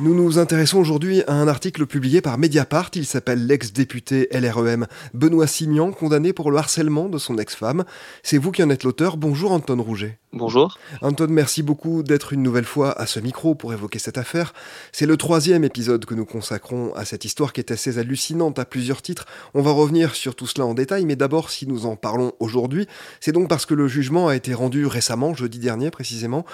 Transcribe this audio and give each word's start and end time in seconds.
Nous 0.00 0.14
nous 0.14 0.38
intéressons 0.38 0.78
aujourd'hui 0.78 1.24
à 1.26 1.32
un 1.32 1.48
article 1.48 1.84
publié 1.84 2.20
par 2.20 2.38
Mediapart. 2.38 2.90
Il 2.94 3.04
s'appelle 3.04 3.48
L'ex-député 3.48 4.28
LREM 4.30 4.86
Benoît 5.12 5.48
Simian, 5.48 5.90
condamné 5.90 6.32
pour 6.32 6.52
le 6.52 6.58
harcèlement 6.58 7.08
de 7.08 7.18
son 7.18 7.36
ex-femme. 7.36 7.84
C'est 8.22 8.38
vous 8.38 8.52
qui 8.52 8.62
en 8.62 8.70
êtes 8.70 8.84
l'auteur. 8.84 9.16
Bonjour 9.16 9.50
Anton 9.50 9.82
Rouget. 9.82 10.20
Bonjour. 10.34 10.78
Anton, 11.00 11.26
merci 11.30 11.62
beaucoup 11.62 12.02
d'être 12.02 12.34
une 12.34 12.42
nouvelle 12.42 12.66
fois 12.66 12.92
à 13.00 13.06
ce 13.06 13.18
micro 13.18 13.54
pour 13.54 13.72
évoquer 13.72 13.98
cette 13.98 14.18
affaire. 14.18 14.52
C'est 14.92 15.06
le 15.06 15.16
troisième 15.16 15.64
épisode 15.64 16.04
que 16.04 16.14
nous 16.14 16.26
consacrons 16.26 16.94
à 16.94 17.06
cette 17.06 17.24
histoire 17.24 17.54
qui 17.54 17.60
est 17.60 17.72
assez 17.72 17.98
hallucinante 17.98 18.58
à 18.58 18.66
plusieurs 18.66 19.00
titres. 19.00 19.24
On 19.54 19.62
va 19.62 19.72
revenir 19.72 20.14
sur 20.14 20.36
tout 20.36 20.46
cela 20.46 20.66
en 20.66 20.74
détail, 20.74 21.06
mais 21.06 21.16
d'abord, 21.16 21.48
si 21.48 21.66
nous 21.66 21.86
en 21.86 21.96
parlons 21.96 22.34
aujourd'hui, 22.40 22.86
c'est 23.20 23.32
donc 23.32 23.48
parce 23.48 23.64
que 23.64 23.72
le 23.74 23.88
jugement 23.88 24.28
a 24.28 24.36
été 24.36 24.52
rendu 24.52 24.86
récemment, 24.86 25.34
jeudi 25.34 25.58
dernier 25.58 25.90
précisément. 25.90 26.44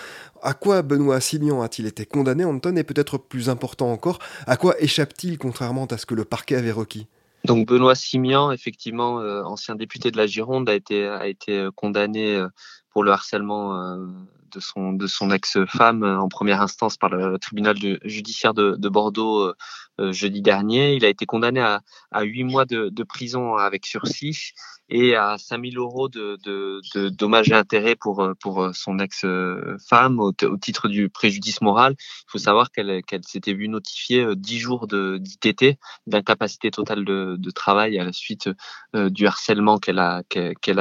À 0.47 0.53
quoi 0.53 0.83
Benoît 0.83 1.21
Simian 1.21 1.63
a-t-il 1.63 1.89
été 1.89 2.05
condamné, 2.05 2.45
Anton, 2.45 2.77
et 2.77 2.85
peut-être 2.85 3.17
plus 3.17 3.49
important 3.49 3.91
encore, 3.91 4.19
à 4.47 4.59
quoi 4.59 4.79
échappe-t-il 4.79 5.39
contrairement 5.39 5.87
à 5.87 5.97
ce 5.97 6.05
que 6.05 6.15
le 6.15 6.27
parquet 6.27 6.57
avait 6.57 6.71
requis? 6.71 7.07
Donc 7.47 7.67
Benoît 7.67 7.95
Simian, 7.95 8.53
effectivement, 8.53 9.21
euh, 9.21 9.43
ancien 9.43 9.75
député 9.75 10.11
de 10.11 10.19
la 10.19 10.27
Gironde, 10.27 10.69
a 10.69 10.75
été, 10.75 11.03
euh, 11.03 11.71
condamné 11.75 12.37
euh, 12.37 12.49
pour 12.91 13.05
le 13.05 13.11
harcèlement 13.11 13.97
de 14.53 15.07
son, 15.07 15.31
ex-femme 15.31 16.05
en 16.05 16.29
première 16.29 16.61
instance 16.61 16.99
par 16.99 17.09
le 17.09 17.39
tribunal 17.39 17.77
judiciaire 18.05 18.53
de 18.53 18.89
Bordeaux 18.89 19.53
jeudi 20.11 20.43
dernier. 20.43 20.95
Il 20.95 21.05
a 21.05 21.09
été 21.09 21.27
condamné 21.27 21.61
à, 21.61 21.81
à 22.11 22.23
8 22.23 22.45
mois 22.45 22.65
de, 22.65 23.03
prison 23.05 23.57
avec 23.57 23.87
sursis 23.87 24.53
et 24.89 25.15
à 25.15 25.37
5000 25.39 25.79
euros 25.79 26.09
de, 26.09 26.39
de, 26.45 27.09
dommages 27.09 27.51
et 27.51 27.55
intérêts 27.55 27.97
pour, 27.97 28.29
pour 28.41 28.71
son 28.75 28.99
ex-femme 28.99 30.21
au, 30.21 30.33
titre 30.33 30.89
du 30.89 31.09
préjudice 31.09 31.61
moral. 31.61 31.95
Il 31.99 32.31
faut 32.33 32.39
savoir 32.39 32.71
qu'elle 32.71 33.03
s'était 33.23 33.55
vue 33.55 33.69
notifier 33.69 34.27
10 34.37 34.59
jours 34.59 34.87
d'ITT, 34.87 35.79
d'incapacité 36.07 36.71
totale 36.71 37.05
de, 37.05 37.51
travail 37.51 37.99
à 37.99 38.05
la 38.05 38.13
suite 38.13 38.49
euh, 38.95 39.11
du 39.11 39.27
harcèlement 39.27 39.79
qu'elle 39.79 39.99
a, 39.99 40.23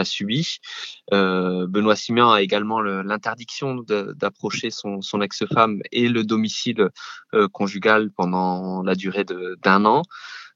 subi. 0.03 0.57
Euh, 1.13 1.67
Benoît 1.67 1.95
Simian 1.95 2.31
a 2.31 2.41
également 2.41 2.81
l'interdiction 2.81 3.83
d'approcher 3.87 4.69
son, 4.71 5.21
ex-femme 5.21 5.81
et 5.91 6.09
le 6.09 6.23
domicile 6.23 6.89
euh, 7.33 7.47
conjugal 7.47 8.11
pendant 8.11 8.81
la 8.83 8.95
durée 8.95 9.02
d'un 9.09 9.85
an. 9.85 10.03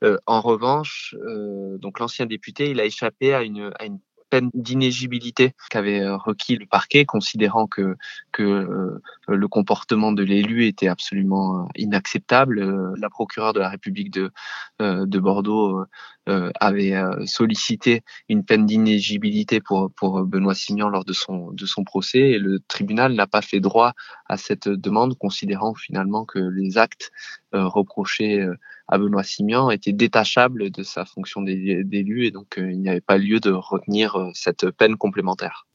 Euh, 0.04 0.18
en 0.26 0.42
revanche, 0.42 1.16
euh, 1.26 1.78
donc 1.80 2.00
l'ancien 2.00 2.26
député, 2.26 2.70
il 2.70 2.80
a 2.80 2.86
échappé 2.86 3.34
à 3.34 3.42
une, 3.42 3.72
à 3.80 3.86
une 3.86 4.00
peine 4.30 4.50
d'inégibilité 4.54 5.54
qu'avait 5.70 6.02
euh, 6.02 6.18
requis 6.18 6.58
le 6.58 6.66
parquet, 6.66 7.06
considérant 7.06 7.66
que, 7.66 7.96
que 8.32 9.00
le 9.28 9.48
comportement 9.48 10.12
de 10.12 10.24
l'élu 10.24 10.66
était 10.66 10.90
absolument 10.90 11.68
inacceptable. 11.76 12.94
La 12.98 13.10
procureure 13.10 13.54
de 13.54 13.60
la 13.60 13.70
République 13.70 14.12
de, 14.12 14.32
de 14.80 15.20
Bordeaux 15.20 15.86
avait 16.28 16.94
sollicité 17.26 18.02
une 18.28 18.44
peine 18.44 18.66
d'inégibilité 18.66 19.62
pour, 19.62 19.92
pour 19.96 20.24
Benoît 20.24 20.56
Simian 20.56 20.90
lors 20.90 21.06
de 21.06 21.14
son, 21.14 21.52
de 21.52 21.66
son 21.66 21.84
procès 21.84 22.20
et 22.20 22.40
le 22.40 22.60
tribunal 22.68 23.14
n'a 23.14 23.28
pas 23.28 23.42
fait 23.42 23.60
droit 23.60 23.94
à 24.28 24.38
cette 24.38 24.68
demande, 24.68 25.18
considérant 25.18 25.74
finalement 25.74 26.26
que 26.26 26.40
les 26.40 26.78
actes 26.78 27.12
reprochés 27.54 28.46
à 28.88 28.98
Benoît 28.98 29.24
Simian 29.24 29.70
était 29.70 29.94
détachable 29.94 30.72
de 30.72 30.84
sa 30.84 31.06
fonction 31.06 31.42
d'élu 31.42 32.26
et 32.26 32.32
donc 32.32 32.58
euh, 32.58 32.72
il 32.72 32.80
n'y 32.80 32.90
avait 32.90 33.02
pas 33.02 33.18
lieu 33.18 33.40
de 33.40 33.52
retenir 33.52 34.16
euh, 34.16 34.30
cette 34.34 34.70
peine 34.72 34.96
complémentaire. 34.96 35.67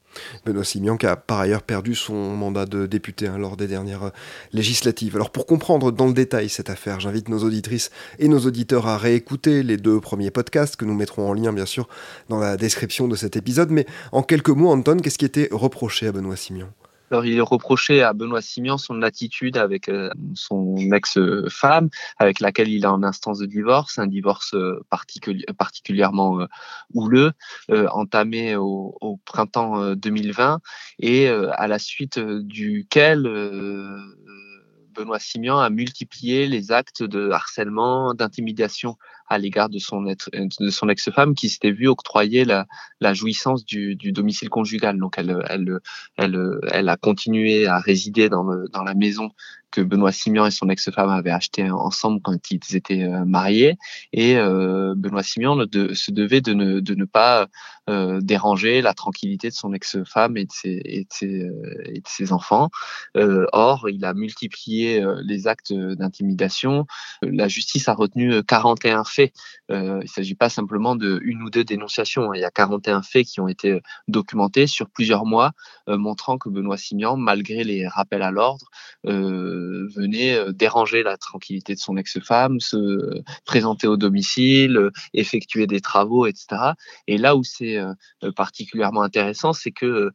Benoît 0.45 0.65
Simian 0.65 0.97
qui 0.97 1.07
a 1.07 1.17
par 1.17 1.41
ailleurs 1.41 1.63
perdu 1.63 1.95
son 1.95 2.37
mandat 2.37 2.67
de 2.67 2.87
député 2.87 3.27
hein, 3.27 3.39
lors 3.39 3.57
des 3.57 3.67
dernières 3.67 4.05
euh, 4.05 4.11
législatives. 4.53 5.17
Alors 5.17 5.31
pour 5.31 5.47
comprendre 5.47 5.91
dans 5.93 6.07
le 6.07 6.13
détail 6.13 6.49
cette 6.49 6.71
affaire, 6.71 7.01
j'invite 7.01 7.29
nos 7.29 7.45
auditrices 7.45 7.91
et 8.19 8.29
nos 8.29 8.41
auditeurs 8.41 8.87
à 8.87 8.99
réécouter 8.99 9.63
les 9.63 9.77
deux 9.77 10.01
premiers 10.01 10.31
podcasts 10.31 10.77
que 10.77 10.85
nous 10.85 10.95
mettrons 10.95 11.29
en 11.29 11.35
lien 11.35 11.53
bien 11.53 11.67
sûr 11.67 11.89
dans 12.29 12.39
la 12.39 12.57
description 12.57 13.09
de 13.09 13.17
cet 13.17 13.37
épisode. 13.37 13.71
Mais 13.71 13.87
en 14.13 14.23
quelques 14.23 14.51
mots, 14.51 14.71
Anton, 14.71 14.99
qu'est-ce 15.03 15.19
qui 15.19 15.25
était 15.25 15.49
reproché 15.51 16.07
à 16.07 16.13
Benoît 16.13 16.37
Simian? 16.37 16.69
Alors, 17.13 17.27
il 17.27 17.43
reproché 17.43 18.03
à 18.03 18.15
Benoît 18.15 18.41
Simian 18.41 18.79
son 18.79 19.03
attitude 19.03 19.59
avec 19.59 19.91
euh, 19.91 20.09
son 20.33 20.77
ex-femme, 20.95 21.91
avec 22.17 22.41
laquelle 22.41 22.69
il 22.69 22.85
est 22.85 22.89
en 22.89 23.03
instance 23.03 23.39
de 23.39 23.45
divorce, 23.45 23.99
un 23.99 24.07
divorce 24.07 24.55
euh, 24.55 24.81
particulièrement 25.59 26.41
euh, 26.41 26.47
houleux, 26.95 27.33
entamé 27.69 28.57
au, 28.57 28.97
au, 29.03 29.19
printemps 29.27 29.95
2020, 29.95 30.61
et 31.01 31.29
à 31.29 31.67
la 31.67 31.79
suite 31.79 32.19
duquel 32.19 33.23
Benoît 34.95 35.19
Simian 35.19 35.59
a 35.59 35.71
multiplié 35.71 36.47
les 36.47 36.73
actes 36.73 37.03
de 37.03 37.31
harcèlement, 37.31 38.15
d'intimidation 38.15 38.97
à 39.29 39.39
l'égard 39.39 39.69
de 39.69 39.79
son, 39.79 40.03
de 40.03 40.71
son 40.71 40.89
ex-femme 40.89 41.35
qui 41.35 41.49
s'était 41.49 41.71
vue 41.71 41.89
octroyer 41.89 42.45
la, 42.45 42.67
jouissance 43.15 43.65
du, 43.65 43.97
domicile 43.97 44.49
conjugal. 44.49 44.99
Donc 44.99 45.19
elle, 45.19 46.89
a 46.89 46.97
continué 46.97 47.67
à 47.67 47.79
résider 47.79 48.29
dans, 48.29 48.45
la 48.45 48.95
maison 48.95 49.31
que 49.71 49.81
Benoît 49.81 50.13
Simian 50.13 50.47
et 50.47 50.51
son 50.51 50.69
ex-femme 50.69 51.09
avaient 51.09 51.31
acheté 51.31 51.71
ensemble 51.71 52.21
quand 52.23 52.51
ils 52.51 52.77
étaient 52.77 53.05
euh, 53.05 53.25
mariés. 53.25 53.79
Et 54.13 54.37
euh, 54.37 54.93
Benoît 54.95 55.23
Simian 55.23 55.57
se 55.57 56.11
devait 56.11 56.43
de 56.43 56.53
ne, 56.53 57.05
pas 57.07 57.49
euh, 57.91 58.21
déranger 58.21 58.81
la 58.81 58.95
tranquillité 58.95 59.49
de 59.49 59.55
son 59.55 59.73
ex-femme 59.73 60.37
et 60.37 60.45
de 60.45 60.53
ses, 60.53 61.25
euh, 61.25 62.27
enfants. 62.31 62.71
Euh, 63.17 63.45
or, 63.51 63.89
il 63.89 64.05
a 64.05 64.15
multiplié 64.15 65.05
les 65.25 65.49
actes 65.49 65.73
d'intimidation. 65.73 66.87
La 67.23 67.49
justice 67.49 67.89
a 67.89 67.95
retenu 67.95 68.41
41 68.45 69.03
faits. 69.13 69.33
il 69.69 69.77
ne 69.77 70.07
s'agit 70.07 70.35
pas 70.35 70.49
simplement 70.49 70.97
de 70.97 71.21
ou 71.43 71.51
deux 71.51 71.65
dénonciations. 71.65 72.31
Hein. 72.31 72.37
Il 72.37 72.41
y 72.41 72.45
a 72.45 72.51
41 72.51 73.03
faits 73.03 73.27
qui 73.27 73.41
ont 73.41 73.49
été 73.49 73.81
documentés 74.09 74.67
sur 74.67 74.89
plusieurs 74.91 75.25
mois, 75.27 75.53
montrant 75.89 76.39
que 76.39 76.49
Benoît 76.49 76.77
Simian, 76.77 77.17
malgré 77.17 77.65
les 77.65 77.87
rappels 77.89 78.23
à 78.23 78.31
l'ordre, 78.31 78.67
euh, 79.07 79.89
venait 79.95 80.37
euh, 80.37 80.53
déranger 80.53 81.03
la 81.03 81.17
tranquillité 81.17 81.75
de 81.75 81.79
son 81.79 81.97
ex-femme, 81.97 82.61
se 82.61 83.23
présenter 83.45 83.87
au 83.87 83.97
domicile, 83.97 84.77
euh, 84.77 84.91
effectuer 85.15 85.67
des 85.67 85.81
travaux, 85.81 86.27
etc. 86.27 86.73
Et 87.07 87.19
là 87.19 87.37
où 87.37 87.43
c'est 87.45 87.79
euh, 87.79 87.93
particulièrement 88.37 89.03
intéressant, 89.03 89.53
c'est 89.53 89.73
que 89.73 90.11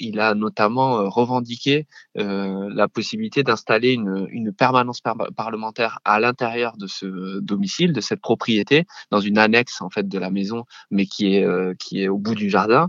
il 0.00 0.20
a 0.20 0.34
notamment 0.34 1.08
revendiqué 1.10 1.86
la 2.14 2.88
possibilité 2.88 3.42
d'installer 3.42 3.92
une, 3.92 4.52
permanence 4.56 5.00
parlementaire 5.36 5.98
à 6.04 6.20
l'intérieur 6.20 6.76
de 6.76 6.86
ce 6.86 7.40
domicile, 7.40 7.92
de 7.92 8.00
cette 8.00 8.17
propriété, 8.18 8.84
dans 9.10 9.20
une 9.20 9.38
annexe 9.38 9.80
en 9.80 9.90
fait 9.90 10.08
de 10.08 10.18
la 10.18 10.30
maison, 10.30 10.64
mais 10.90 11.06
qui 11.06 11.34
est 11.34 11.46
qui 11.78 12.02
est 12.02 12.08
au 12.08 12.18
bout 12.18 12.34
du 12.34 12.50
jardin, 12.50 12.88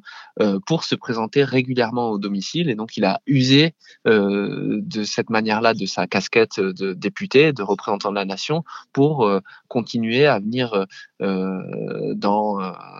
pour 0.65 0.83
se 0.83 0.95
présenter 0.95 1.43
régulièrement 1.43 2.09
au 2.09 2.17
domicile. 2.17 2.69
Et 2.69 2.75
donc 2.75 2.97
il 2.97 3.05
a 3.05 3.21
usé 3.25 3.73
de 4.05 5.03
cette 5.03 5.29
manière-là 5.29 5.73
de 5.73 5.85
sa 5.85 6.07
casquette 6.07 6.59
de 6.59 6.93
député, 6.93 7.53
de 7.53 7.61
représentant 7.61 8.09
de 8.09 8.15
la 8.15 8.25
nation, 8.25 8.63
pour 8.93 9.29
continuer 9.67 10.25
à 10.25 10.39
venir 10.39 10.85
dans 11.19 12.57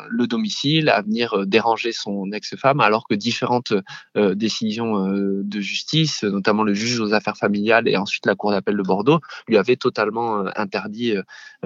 le 0.10 0.28
domicile, 0.28 0.90
à 0.90 1.02
venir 1.02 1.46
déranger 1.46 1.92
son 1.92 2.32
ex-femme, 2.32 2.80
alors 2.80 3.08
que 3.08 3.16
différentes 3.16 3.74
décisions 4.16 5.08
de 5.08 5.60
justice, 5.60 6.24
notamment 6.24 6.64
le 6.64 6.74
juge 6.74 7.00
aux 7.00 7.14
affaires 7.14 7.38
familiales 7.38 7.88
et 7.88 7.98
ensuite 7.98 8.26
la 8.26 8.36
cour 8.36 8.52
d'appel 8.52 8.78
de 8.78 8.84
Bordeaux, 8.84 9.20
lui 9.48 9.58
avaient 9.58 9.76
totalement 9.76 10.46
interdit 10.56 11.16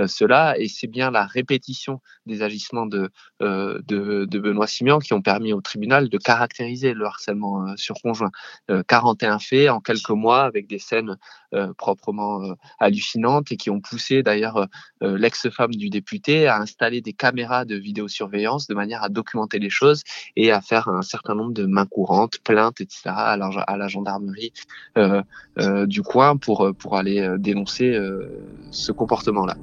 cela. 0.07 0.53
Et 0.58 0.68
c'est 0.68 0.88
bien 0.88 1.12
la 1.12 1.26
répétition 1.26 2.02
des 2.26 2.42
agissements 2.42 2.86
de, 2.86 3.12
de, 3.40 4.40
Benoît 4.40 4.68
Simian 4.68 5.00
qui 5.00 5.14
ont 5.14 5.22
permis 5.22 5.54
au 5.54 5.62
tribunal 5.62 6.10
de 6.10 6.18
caractériser 6.18 6.94
le 6.94 7.06
harcèlement 7.06 7.76
sur 7.78 7.96
conjoint. 8.02 8.32
41 8.88 9.40
faits 9.40 9.70
en 9.70 9.80
quelques 9.80 10.10
mois 10.10 10.44
avec 10.44 10.68
des 10.68 10.80
scènes 10.80 11.18
proprement 11.78 12.42
hallucinantes 12.80 13.52
et 13.52 13.58
qui 13.58 13.70
ont 13.70 13.80
poussé 13.80 14.24
d'ailleurs 14.24 14.68
l'ex-femme 15.02 15.76
du 15.76 15.90
député 15.90 16.48
à 16.48 16.60
installer 16.60 17.02
des 17.02 17.14
caméras 17.14 17.66
de 17.66 17.76
vidéosurveillance 17.76 18.68
de 18.68 18.74
manière 18.74 19.04
à 19.04 19.10
documenter 19.10 19.60
les 19.60 19.70
choses 19.70 20.04
et 20.36 20.52
à 20.52 20.62
faire 20.62 20.88
un 20.88 21.02
certain 21.02 21.36
nombre 21.36 21.54
de 21.54 21.66
mains 21.66 21.86
courantes, 21.86 22.40
plaintes, 22.44 22.82
etc. 22.82 23.02
à 23.06 23.38
la, 23.38 23.88
gendarmerie 23.88 24.54
du 25.86 26.02
coin 26.02 26.38
pour 26.38 26.98
aller 26.98 27.36
dénoncer 27.40 27.98
ce 28.72 28.92
comportement-là. 28.92 29.56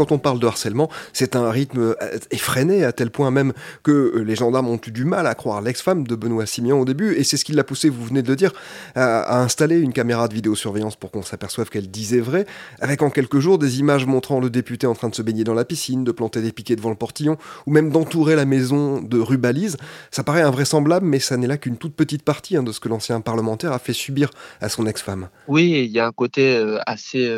Quand 0.00 0.12
on 0.12 0.18
parle 0.18 0.38
de 0.38 0.46
harcèlement, 0.46 0.88
c'est 1.12 1.36
un 1.36 1.50
rythme 1.50 1.80
euh, 1.80 2.18
effréné, 2.30 2.84
à 2.84 2.92
tel 2.92 3.10
point 3.10 3.30
même 3.30 3.52
que 3.82 3.90
euh, 3.90 4.22
les 4.22 4.34
gendarmes 4.34 4.68
ont 4.68 4.80
eu 4.86 4.90
du 4.90 5.04
mal 5.04 5.26
à 5.26 5.34
croire 5.34 5.60
l'ex-femme 5.60 6.06
de 6.06 6.14
Benoît 6.14 6.46
Simian 6.46 6.80
au 6.80 6.86
début, 6.86 7.12
et 7.16 7.22
c'est 7.22 7.36
ce 7.36 7.44
qui 7.44 7.52
l'a 7.52 7.64
poussé, 7.64 7.90
vous 7.90 8.02
venez 8.02 8.22
de 8.22 8.28
le 8.28 8.36
dire, 8.36 8.52
à, 8.94 9.42
installer 9.42 9.78
une 9.78 9.92
caméra 9.92 10.26
de 10.26 10.32
vidéosurveillance 10.32 10.96
pour 10.96 11.10
qu'on 11.10 11.20
s'aperçoive 11.20 11.68
qu'elle 11.68 11.90
disait 11.90 12.20
vrai, 12.20 12.46
avec 12.80 13.02
en 13.02 13.10
quelques 13.10 13.40
jours 13.40 13.58
des 13.58 13.78
images 13.78 14.06
montrant 14.06 14.40
le 14.40 14.48
député 14.48 14.86
en 14.86 14.94
train 14.94 15.10
de 15.10 15.14
se 15.14 15.20
baigner 15.20 15.44
dans 15.44 15.52
la 15.52 15.66
piscine, 15.66 16.02
de 16.02 16.12
planter 16.12 16.40
des 16.40 16.52
piquets 16.52 16.76
devant 16.76 16.88
le 16.88 16.96
portillon, 16.96 17.36
ou 17.66 17.70
même 17.70 17.90
d'entourer 17.90 18.36
la 18.36 18.46
maison 18.46 19.02
de 19.02 19.18
rubalises. 19.18 19.76
Ça 20.10 20.22
paraît 20.22 20.40
invraisemblable, 20.40 21.04
mais 21.04 21.18
ça 21.18 21.36
n'est 21.36 21.46
là 21.46 21.58
qu'une 21.58 21.76
toute 21.76 21.94
petite 21.94 22.22
partie 22.22 22.56
hein, 22.56 22.62
de 22.62 22.72
ce 22.72 22.80
que 22.80 22.88
l'ancien 22.88 23.20
parlementaire 23.20 23.72
a 23.72 23.78
fait 23.78 23.92
subir 23.92 24.30
à 24.62 24.70
son 24.70 24.86
ex-femme. 24.86 25.28
Oui, 25.46 25.82
il 25.84 25.90
y 25.90 26.00
a 26.00 26.06
un 26.06 26.12
côté 26.12 26.56
euh, 26.56 26.78
assez, 26.86 27.30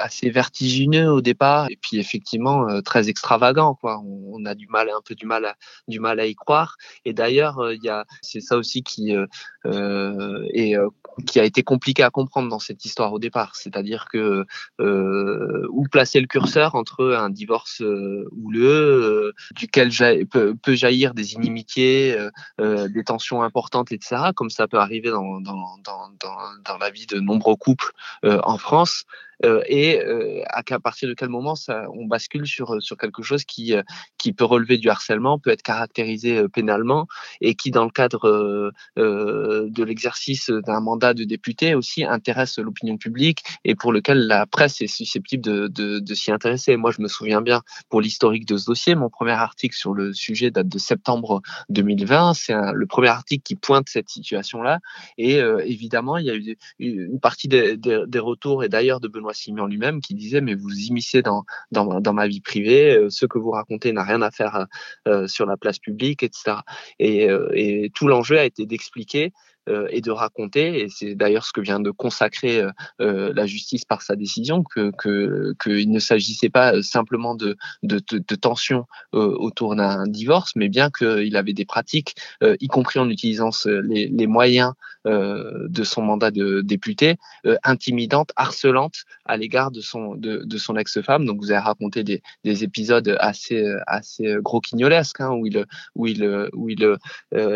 assez 0.00 0.30
vertigineux 0.30 1.12
au 1.12 1.20
départ 1.20 1.57
et 1.70 1.76
puis 1.76 1.98
effectivement 1.98 2.68
euh, 2.68 2.80
très 2.80 3.08
extravagant 3.08 3.74
quoi. 3.74 4.00
On, 4.04 4.44
a 4.44 4.54
du 4.54 4.68
mal 4.68 4.88
un 4.88 5.00
peu 5.04 5.14
du 5.16 5.26
mal 5.26 5.44
à, 5.44 5.56
du 5.88 5.98
mal 5.98 6.20
à 6.20 6.26
y 6.26 6.34
croire 6.34 6.76
et 7.04 7.12
d'ailleurs 7.12 7.58
euh, 7.58 7.74
il 7.74 7.82
y 7.82 7.88
a 7.88 8.04
c'est 8.22 8.40
ça 8.40 8.56
aussi 8.56 8.82
qui 8.82 9.14
euh, 9.66 10.46
est 10.54 10.74
qui 11.26 11.40
a 11.40 11.44
été 11.44 11.64
compliqué 11.64 12.04
à 12.04 12.10
comprendre 12.10 12.48
dans 12.48 12.60
cette 12.60 12.84
histoire 12.84 13.12
au 13.12 13.18
départ, 13.18 13.56
c'est-à-dire 13.56 14.06
que 14.10 14.44
où 14.78 15.84
placer 15.90 16.20
le 16.20 16.28
curseur 16.28 16.76
entre 16.76 17.12
un 17.12 17.28
divorce 17.28 17.80
houleux, 17.80 19.32
duquel 19.56 19.90
peut, 20.30 20.54
peut, 20.54 20.74
jaillir 20.74 21.14
des 21.14 21.34
inimitiés, 21.34 22.16
des 22.58 23.04
tensions 23.04 23.42
importantes, 23.42 23.90
etc., 23.90 24.30
comme 24.36 24.50
ça 24.50 24.68
peut 24.68 24.78
arriver 24.78 25.10
dans, 25.10 25.40
dans, 25.40 25.78
dans, 25.84 26.08
dans 26.64 26.78
la 26.78 26.90
vie 26.90 27.06
de 27.06 27.18
nombreux 27.18 27.56
couples 27.56 27.90
en 28.22 28.58
France, 28.58 29.04
euh, 29.08 29.27
et 29.42 30.00
euh, 30.00 30.42
à, 30.48 30.62
partir 30.80 31.08
de 31.08 31.14
quel 31.14 31.28
moment 31.28 31.54
ça, 31.54 31.84
on 31.94 32.06
bascule 32.06 32.46
sur, 32.46 32.82
sur 32.82 32.96
quelque 32.96 33.22
chose 33.22 33.44
qui, 33.44 33.74
euh, 33.74 33.82
qui 34.18 34.32
peut 34.32 34.44
relever 34.44 34.78
du 34.78 34.90
harcèlement, 34.90 35.38
peut 35.38 35.50
être 35.50 35.62
caractérisé 35.62 36.48
pénalement 36.48 37.06
et 37.40 37.54
qui, 37.54 37.70
dans 37.70 37.84
le 37.84 37.90
cadre 37.90 38.72
de 38.96 39.84
l'exercice 39.84 40.50
d'un 40.50 40.80
mandat 40.80 41.14
de 41.14 41.24
député 41.24 41.74
aussi, 41.74 42.04
intéresse 42.04 42.58
l'opinion 42.58 42.96
publique 42.96 43.42
et 43.64 43.74
pour 43.74 43.92
lequel 43.92 44.26
la 44.26 44.46
presse 44.46 44.80
est 44.80 44.86
susceptible 44.86 45.42
de, 45.42 45.68
de, 45.68 45.98
de 46.00 46.14
s'y 46.14 46.32
intéresser. 46.32 46.76
Moi, 46.76 46.90
je 46.90 47.00
me 47.00 47.08
souviens 47.08 47.40
bien 47.40 47.62
pour 47.88 48.00
l'historique 48.00 48.46
de 48.46 48.56
ce 48.56 48.66
dossier, 48.66 48.94
mon 48.94 49.10
premier 49.10 49.32
article 49.32 49.76
sur 49.76 49.94
le 49.94 50.12
sujet 50.12 50.50
date 50.50 50.68
de 50.68 50.78
septembre 50.78 51.42
2020. 51.68 52.34
C'est 52.34 52.54
le 52.72 52.86
premier 52.86 53.08
article 53.08 53.42
qui 53.42 53.54
pointe 53.54 53.88
cette 53.88 54.08
situation-là. 54.08 54.80
Et 55.16 55.38
évidemment, 55.64 56.16
il 56.16 56.26
y 56.26 56.30
a 56.30 56.34
eu 56.34 56.56
une 56.78 57.20
partie 57.20 57.48
des, 57.48 57.76
des, 57.76 58.02
des 58.06 58.18
retours 58.18 58.64
et 58.64 58.68
d'ailleurs 58.68 59.00
de 59.00 59.08
Benoît 59.08 59.27
Simian 59.32 59.66
lui-même 59.66 60.00
qui 60.00 60.14
disait 60.14 60.40
mais 60.40 60.54
vous 60.54 60.72
immiscez 60.72 61.22
dans, 61.22 61.44
dans, 61.72 62.00
dans, 62.00 62.12
ma 62.12 62.26
vie 62.26 62.40
privée, 62.40 62.96
euh, 62.96 63.10
ce 63.10 63.26
que 63.26 63.38
vous 63.38 63.50
racontez 63.50 63.92
n'a 63.92 64.02
rien 64.02 64.22
à 64.22 64.30
faire 64.30 64.66
euh, 65.06 65.26
sur 65.26 65.46
la 65.46 65.56
place 65.56 65.78
publique, 65.78 66.22
etc. 66.22 66.58
Et, 66.98 67.28
euh, 67.30 67.50
et 67.54 67.90
tout 67.94 68.08
l'enjeu 68.08 68.38
a 68.38 68.44
été 68.44 68.66
d'expliquer 68.66 69.32
et 69.90 70.00
de 70.00 70.10
raconter, 70.10 70.80
et 70.80 70.88
c'est 70.88 71.14
d'ailleurs 71.14 71.44
ce 71.44 71.52
que 71.52 71.60
vient 71.60 71.80
de 71.80 71.90
consacrer 71.90 72.62
la 72.98 73.46
justice 73.46 73.84
par 73.84 74.02
sa 74.02 74.16
décision, 74.16 74.62
que 74.62 74.92
qu'il 75.62 75.90
ne 75.90 75.98
s'agissait 75.98 76.48
pas 76.48 76.82
simplement 76.82 77.34
de, 77.34 77.56
de, 77.82 78.00
de, 78.10 78.34
tensions 78.34 78.86
autour 79.12 79.76
d'un 79.76 80.06
divorce, 80.06 80.52
mais 80.56 80.68
bien 80.68 80.90
qu'il 80.90 81.36
avait 81.36 81.52
des 81.52 81.64
pratiques, 81.64 82.14
y 82.42 82.68
compris 82.68 82.98
en 82.98 83.08
utilisant 83.10 83.50
les, 83.66 84.08
les 84.08 84.26
moyens 84.26 84.72
de 85.04 85.84
son 85.84 86.02
mandat 86.02 86.30
de 86.30 86.60
député, 86.60 87.16
intimidantes, 87.64 88.32
harcelantes 88.36 89.04
à 89.24 89.36
l'égard 89.36 89.70
de 89.70 89.80
son, 89.80 90.14
de, 90.14 90.42
de 90.44 90.58
son 90.58 90.76
ex-femme. 90.76 91.24
Donc 91.24 91.38
vous 91.40 91.50
avez 91.50 91.60
raconté 91.60 92.04
des, 92.04 92.22
des 92.44 92.64
épisodes 92.64 93.16
assez, 93.20 93.64
assez 93.86 94.36
gros 94.40 94.60
quignolesques, 94.60 95.20
hein, 95.20 95.30
où 95.30 95.46
il, 95.46 95.64
où 95.94 96.06
il, 96.06 96.48
où 96.52 96.68
il 96.68 96.96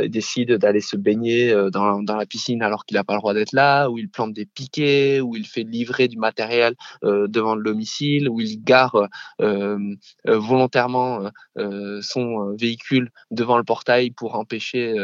décide 0.09 0.53
d'aller 0.53 0.81
se 0.81 0.97
baigner 0.97 1.55
dans 1.73 2.02
dans 2.05 2.17
la 2.17 2.27
piscine 2.27 2.63
alors 2.63 2.85
qu'il 2.85 2.97
n'a 2.97 3.05
pas 3.05 3.15
le 3.15 3.21
droit 3.21 3.35
d'être 3.35 3.53
là, 3.53 3.89
où 3.89 3.99
il 3.99 4.09
plante 4.09 4.33
des 4.33 4.47
piquets, 4.47 5.21
où 5.21 5.37
il 5.37 5.47
fait 5.47 5.63
livrer 5.63 6.09
du 6.09 6.19
matériel 6.19 6.75
euh, 7.05 7.27
devant 7.29 7.55
le 7.55 7.63
domicile, 7.63 8.29
où 8.29 8.41
il 8.41 8.63
gare 8.63 9.09
euh, 9.41 9.79
euh, 10.29 10.39
volontairement 10.39 11.31
son 12.01 12.55
véhicule 12.59 13.11
devant 13.31 13.59
le 13.59 13.65
portail 13.65 14.11
pour 14.11 14.35
empêcher 14.35 14.95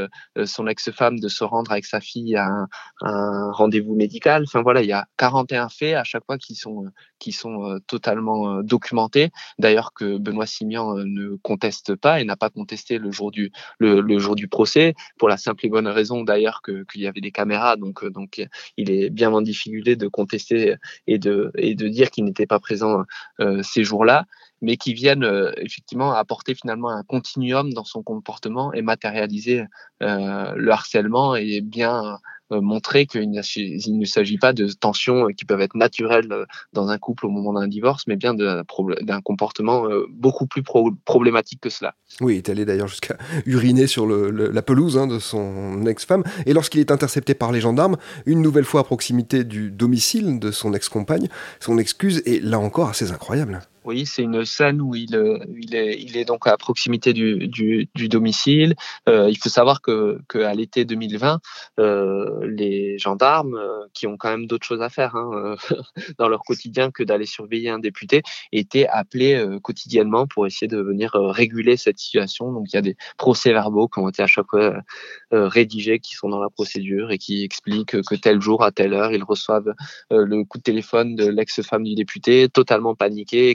son 0.44 0.66
ex-femme 0.66 1.18
de 1.20 1.28
se 1.28 1.44
rendre 1.44 1.70
avec 1.70 1.84
sa 1.84 2.00
fille 2.00 2.36
à 2.36 2.46
un, 2.46 2.68
un 3.02 3.52
rendez-vous 3.52 3.94
médical. 3.94 4.44
Enfin 4.44 4.62
voilà, 4.62 4.82
il 4.82 4.88
y 4.88 4.92
a 4.92 5.06
41 5.18 5.68
faits 5.68 5.94
à 5.94 6.04
chaque 6.04 6.24
fois 6.24 6.38
qui 6.38 6.54
sont 6.54 6.86
qui 7.18 7.32
sont 7.32 7.78
totalement 7.86 8.62
documentés. 8.62 9.30
D'ailleurs 9.58 9.92
que 9.92 10.18
Benoît 10.18 10.46
Simian 10.46 10.94
ne 10.94 11.36
conteste 11.42 11.94
pas 11.96 12.20
et 12.20 12.24
n'a 12.24 12.36
pas 12.36 12.50
contesté 12.50 12.98
le 12.98 13.10
jour 13.10 13.30
du 13.30 13.52
le, 13.78 14.00
le, 14.00 14.18
jour 14.18 14.34
du 14.34 14.48
procès 14.48 14.94
pour 15.18 15.28
la 15.28 15.36
simple 15.36 15.66
et 15.66 15.68
bonne 15.68 15.88
raison 15.88 16.22
d'ailleurs 16.22 16.60
que 16.62 16.84
qu'il 16.84 17.02
y 17.02 17.06
avait 17.06 17.20
des 17.20 17.30
caméras, 17.30 17.76
donc, 17.76 18.02
euh, 18.02 18.10
donc 18.10 18.46
il 18.76 18.90
est 18.90 19.10
bien 19.10 19.32
en 19.32 19.42
difficulté 19.42 19.96
de 19.96 20.08
contester 20.08 20.76
et 21.06 21.18
de, 21.18 21.50
et 21.56 21.74
de 21.74 21.88
dire 21.88 22.10
qu'il 22.10 22.24
n'était 22.24 22.46
pas 22.46 22.60
présent 22.60 23.04
euh, 23.40 23.62
ces 23.62 23.84
jours-là, 23.84 24.24
mais 24.60 24.76
qui 24.76 24.94
viennent 24.94 25.24
euh, 25.24 25.52
effectivement 25.56 26.12
apporter 26.12 26.54
finalement 26.54 26.90
un 26.90 27.02
continuum 27.02 27.72
dans 27.72 27.84
son 27.84 28.02
comportement 28.02 28.72
et 28.72 28.82
matérialiser 28.82 29.64
le 30.00 30.70
harcèlement 30.70 31.34
et 31.34 31.60
bien 31.60 32.04
euh, 32.04 32.16
montrer 32.50 33.06
qu'il 33.06 33.30
ne 33.30 34.04
s'agit 34.04 34.38
pas 34.38 34.52
de 34.52 34.68
tensions 34.68 35.28
qui 35.36 35.44
peuvent 35.44 35.60
être 35.60 35.76
naturelles 35.76 36.32
euh, 36.32 36.44
dans 36.72 36.88
un 36.88 36.98
couple 36.98 37.26
au 37.26 37.30
moment 37.30 37.52
d'un 37.52 37.68
divorce, 37.68 38.04
mais 38.06 38.16
bien 38.16 38.34
d'un 38.34 39.20
comportement 39.22 39.86
euh, 39.88 40.06
beaucoup 40.10 40.46
plus 40.46 40.62
problématique 41.04 41.60
que 41.60 41.70
cela. 41.70 41.94
Oui, 42.20 42.34
il 42.34 42.36
est 42.38 42.48
allé 42.48 42.64
d'ailleurs 42.64 42.88
jusqu'à 42.88 43.16
uriner 43.46 43.86
sur 43.86 44.06
la 44.06 44.62
pelouse 44.62 44.98
hein, 44.98 45.06
de 45.06 45.18
son 45.18 45.86
ex-femme. 45.86 46.24
Et 46.46 46.52
lorsqu'il 46.52 46.80
est 46.80 46.90
intercepté 46.90 47.34
par 47.34 47.52
les 47.52 47.60
gendarmes, 47.60 47.96
une 48.26 48.42
nouvelle 48.42 48.64
fois 48.64 48.80
à 48.80 48.84
proximité 48.84 49.44
du 49.44 49.70
domicile 49.70 50.38
de 50.38 50.50
son 50.50 50.74
ex-compagne, 50.74 51.28
son 51.60 51.78
excuse 51.78 52.22
est 52.26 52.42
là 52.42 52.58
encore 52.58 52.88
assez 52.88 53.12
incroyable. 53.12 53.60
Oui, 53.88 54.04
c'est 54.04 54.22
une 54.22 54.44
scène 54.44 54.82
où 54.82 54.94
il, 54.94 55.16
euh, 55.16 55.38
est, 55.72 56.26
donc 56.26 56.46
à 56.46 56.58
proximité 56.58 57.14
du, 57.14 57.88
domicile. 57.94 58.74
Euh, 59.08 59.30
il 59.30 59.38
faut 59.38 59.48
savoir 59.48 59.80
que, 59.80 60.20
que 60.28 60.40
à 60.40 60.52
l'été 60.52 60.84
2020, 60.84 61.40
euh, 61.78 62.46
les 62.46 62.98
gendarmes, 62.98 63.58
qui 63.94 64.06
ont 64.06 64.18
quand 64.18 64.28
même 64.28 64.46
d'autres 64.46 64.66
choses 64.66 64.82
à 64.82 64.90
faire 64.90 65.16
hein, 65.16 65.54
dans 66.18 66.28
leur 66.28 66.42
quotidien 66.42 66.90
que 66.90 67.02
d'aller 67.02 67.24
surveiller 67.24 67.70
un 67.70 67.78
député, 67.78 68.20
étaient 68.52 68.86
appelés 68.86 69.42
quotidiennement 69.62 70.26
pour 70.26 70.46
essayer 70.46 70.68
de 70.68 70.82
venir 70.82 71.12
réguler 71.14 71.78
cette 71.78 71.98
situation. 71.98 72.52
Donc 72.52 72.66
il 72.70 72.76
y 72.76 72.78
a 72.78 72.82
des 72.82 72.96
procès-verbaux 73.16 73.88
qui 73.88 74.00
ont 74.00 74.08
été 74.10 74.22
à 74.22 74.26
chaque 74.26 74.50
fois 74.50 74.82
rédigés, 75.30 75.98
qui 75.98 76.14
sont 76.14 76.28
dans 76.28 76.42
la 76.42 76.50
procédure 76.50 77.10
et 77.10 77.16
qui 77.16 77.42
expliquent 77.42 78.02
que 78.02 78.14
tel 78.16 78.42
jour, 78.42 78.62
à 78.62 78.70
telle 78.70 78.92
heure, 78.92 79.12
ils 79.12 79.24
reçoivent 79.24 79.72
le 80.10 80.44
coup 80.44 80.58
de 80.58 80.62
téléphone 80.62 81.16
de 81.16 81.26
l'ex-femme 81.26 81.84
du 81.84 81.94
député, 81.94 82.50
totalement 82.50 82.94
paniqué, 82.94 83.48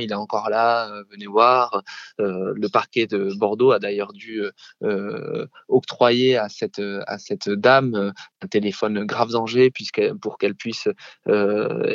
il 0.00 0.10
est 0.10 0.14
encore 0.14 0.50
là, 0.50 0.88
euh, 0.90 1.04
venez 1.10 1.26
voir. 1.26 1.82
Euh, 2.20 2.52
le 2.54 2.68
parquet 2.68 3.06
de 3.06 3.32
Bordeaux 3.36 3.72
a 3.72 3.78
d'ailleurs 3.78 4.12
dû 4.12 4.42
euh, 4.82 5.46
octroyer 5.68 6.36
à 6.36 6.48
cette 6.48 6.80
à 7.06 7.18
cette 7.18 7.48
dame 7.48 8.12
un 8.42 8.46
téléphone 8.46 9.04
grave 9.04 9.30
danger 9.30 9.70
puisque 9.70 10.12
pour 10.14 10.38
qu'elle 10.38 10.54
puisse 10.54 10.88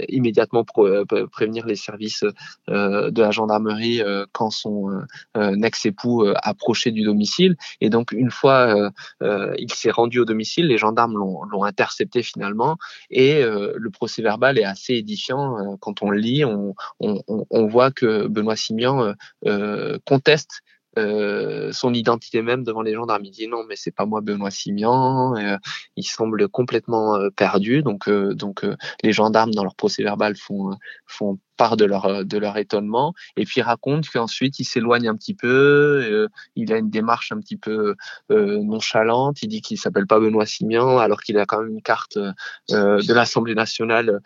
immédiatement 0.09 0.63
prévenir 0.63 1.65
les 1.65 1.75
services 1.75 2.23
de 2.67 3.21
la 3.21 3.31
gendarmerie 3.31 4.01
quand 4.31 4.49
son 4.49 5.01
ex-époux 5.35 6.25
approchait 6.35 6.91
du 6.91 7.03
domicile. 7.03 7.55
Et 7.81 7.89
donc 7.89 8.11
une 8.11 8.31
fois 8.31 8.91
il 9.21 9.73
s'est 9.73 9.91
rendu 9.91 10.19
au 10.19 10.25
domicile, 10.25 10.67
les 10.67 10.77
gendarmes 10.77 11.13
l'ont 11.13 11.63
intercepté 11.63 12.23
finalement 12.23 12.77
et 13.09 13.41
le 13.43 13.89
procès 13.89 14.21
verbal 14.21 14.57
est 14.57 14.63
assez 14.63 14.93
édifiant 14.93 15.77
quand 15.79 16.01
on 16.01 16.09
le 16.09 16.17
lit. 16.17 16.45
On, 16.45 16.75
on, 16.99 17.21
on 17.49 17.64
voit 17.67 17.91
que 17.91 18.27
Benoît 18.27 18.55
Simian 18.55 19.01
euh, 19.01 19.13
euh, 19.45 19.99
conteste 20.05 20.61
euh, 20.97 21.73
son 21.73 21.93
identité 21.93 22.41
même 22.41 22.63
devant 22.63 22.81
les 22.81 22.93
gendarmes. 22.93 23.25
Il 23.25 23.31
dit 23.31 23.47
non, 23.47 23.65
mais 23.67 23.75
c'est 23.75 23.91
pas 23.91 24.05
moi 24.05 24.21
Benoît 24.21 24.51
Simian. 24.51 25.35
il 25.97 26.03
semble 26.03 26.47
complètement 26.47 27.19
perdu. 27.35 27.83
Donc, 27.83 28.09
donc 28.09 28.65
les 29.03 29.11
gendarmes 29.11 29.51
dans 29.51 29.63
leur 29.63 29.75
procès 29.75 30.03
verbal 30.03 30.35
font 30.37 31.39
part 31.55 31.77
de 31.77 31.85
leur, 31.85 32.05
euh, 32.05 32.23
de 32.23 32.37
leur 32.37 32.57
étonnement, 32.57 33.13
et 33.37 33.45
puis 33.45 33.61
raconte 33.61 34.09
qu'ensuite 34.09 34.59
il 34.59 34.65
s'éloigne 34.65 35.07
un 35.07 35.15
petit 35.15 35.33
peu, 35.33 35.47
euh, 35.47 36.27
il 36.55 36.71
a 36.73 36.77
une 36.77 36.89
démarche 36.89 37.31
un 37.31 37.39
petit 37.39 37.57
peu 37.57 37.95
euh, 38.31 38.59
nonchalante, 38.63 39.41
il 39.41 39.47
dit 39.47 39.61
qu'il 39.61 39.77
s'appelle 39.77 40.07
pas 40.07 40.19
Benoît 40.19 40.45
Simian, 40.45 40.97
alors 40.97 41.21
qu'il 41.21 41.37
a 41.37 41.45
quand 41.45 41.61
même 41.61 41.71
une 41.71 41.81
carte 41.81 42.17
de 42.69 43.13
l'Assemblée 43.13 43.55
nationale 43.55 44.21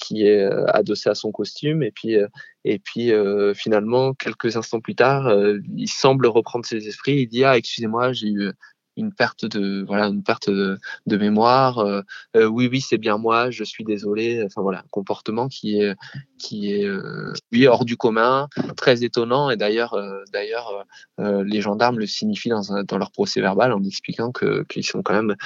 qui 0.00 0.26
est 0.26 0.44
adossée 0.68 1.10
à 1.10 1.14
son 1.14 1.32
costume, 1.32 1.82
et 1.82 1.90
puis, 1.90 2.16
et 2.64 2.78
puis 2.78 3.12
finalement, 3.54 4.14
quelques 4.14 4.56
instants 4.56 4.80
plus 4.80 4.94
tard, 4.94 5.32
il 5.76 5.88
semble 5.88 6.26
reprendre 6.26 6.64
ses 6.64 6.86
esprits, 6.88 7.22
il 7.22 7.26
dit, 7.26 7.44
ah, 7.44 7.56
excusez-moi, 7.56 8.12
j'ai 8.12 8.28
eu 8.28 8.52
une 8.96 9.12
perte 9.12 9.44
de 9.44 9.84
voilà 9.86 10.06
une 10.06 10.22
perte 10.22 10.50
de, 10.50 10.78
mémoire 11.06 11.78
euh, 11.78 12.02
euh, 12.36 12.46
oui 12.46 12.68
oui 12.70 12.80
c'est 12.80 12.98
bien 12.98 13.18
moi 13.18 13.50
je 13.50 13.64
suis 13.64 13.84
désolé 13.84 14.42
enfin 14.44 14.62
voilà 14.62 14.80
un 14.80 14.88
comportement 14.90 15.48
qui 15.48 15.80
est 15.80 15.94
qui 16.38 16.72
est 16.72 16.84
euh, 16.84 17.32
hors 17.66 17.84
du 17.84 17.96
commun 17.96 18.48
très 18.76 19.04
étonnant. 19.04 19.50
Et 19.50 19.56
d'ailleurs 19.56 19.96
d'ailleurs 20.32 20.84
les 21.18 21.60
gendarmes 21.60 21.98
le 21.98 22.06
signifient 22.06 22.50
dans, 22.50 22.82
dans 22.82 22.98
leur 22.98 23.10
procès 23.10 23.40
verbal 23.40 23.72
en 23.72 23.82
expliquant 23.82 24.32
que 24.32 24.64
qu'ils 24.64 24.84
sont 24.84 25.02
quand 25.02 25.14
même 25.14 25.36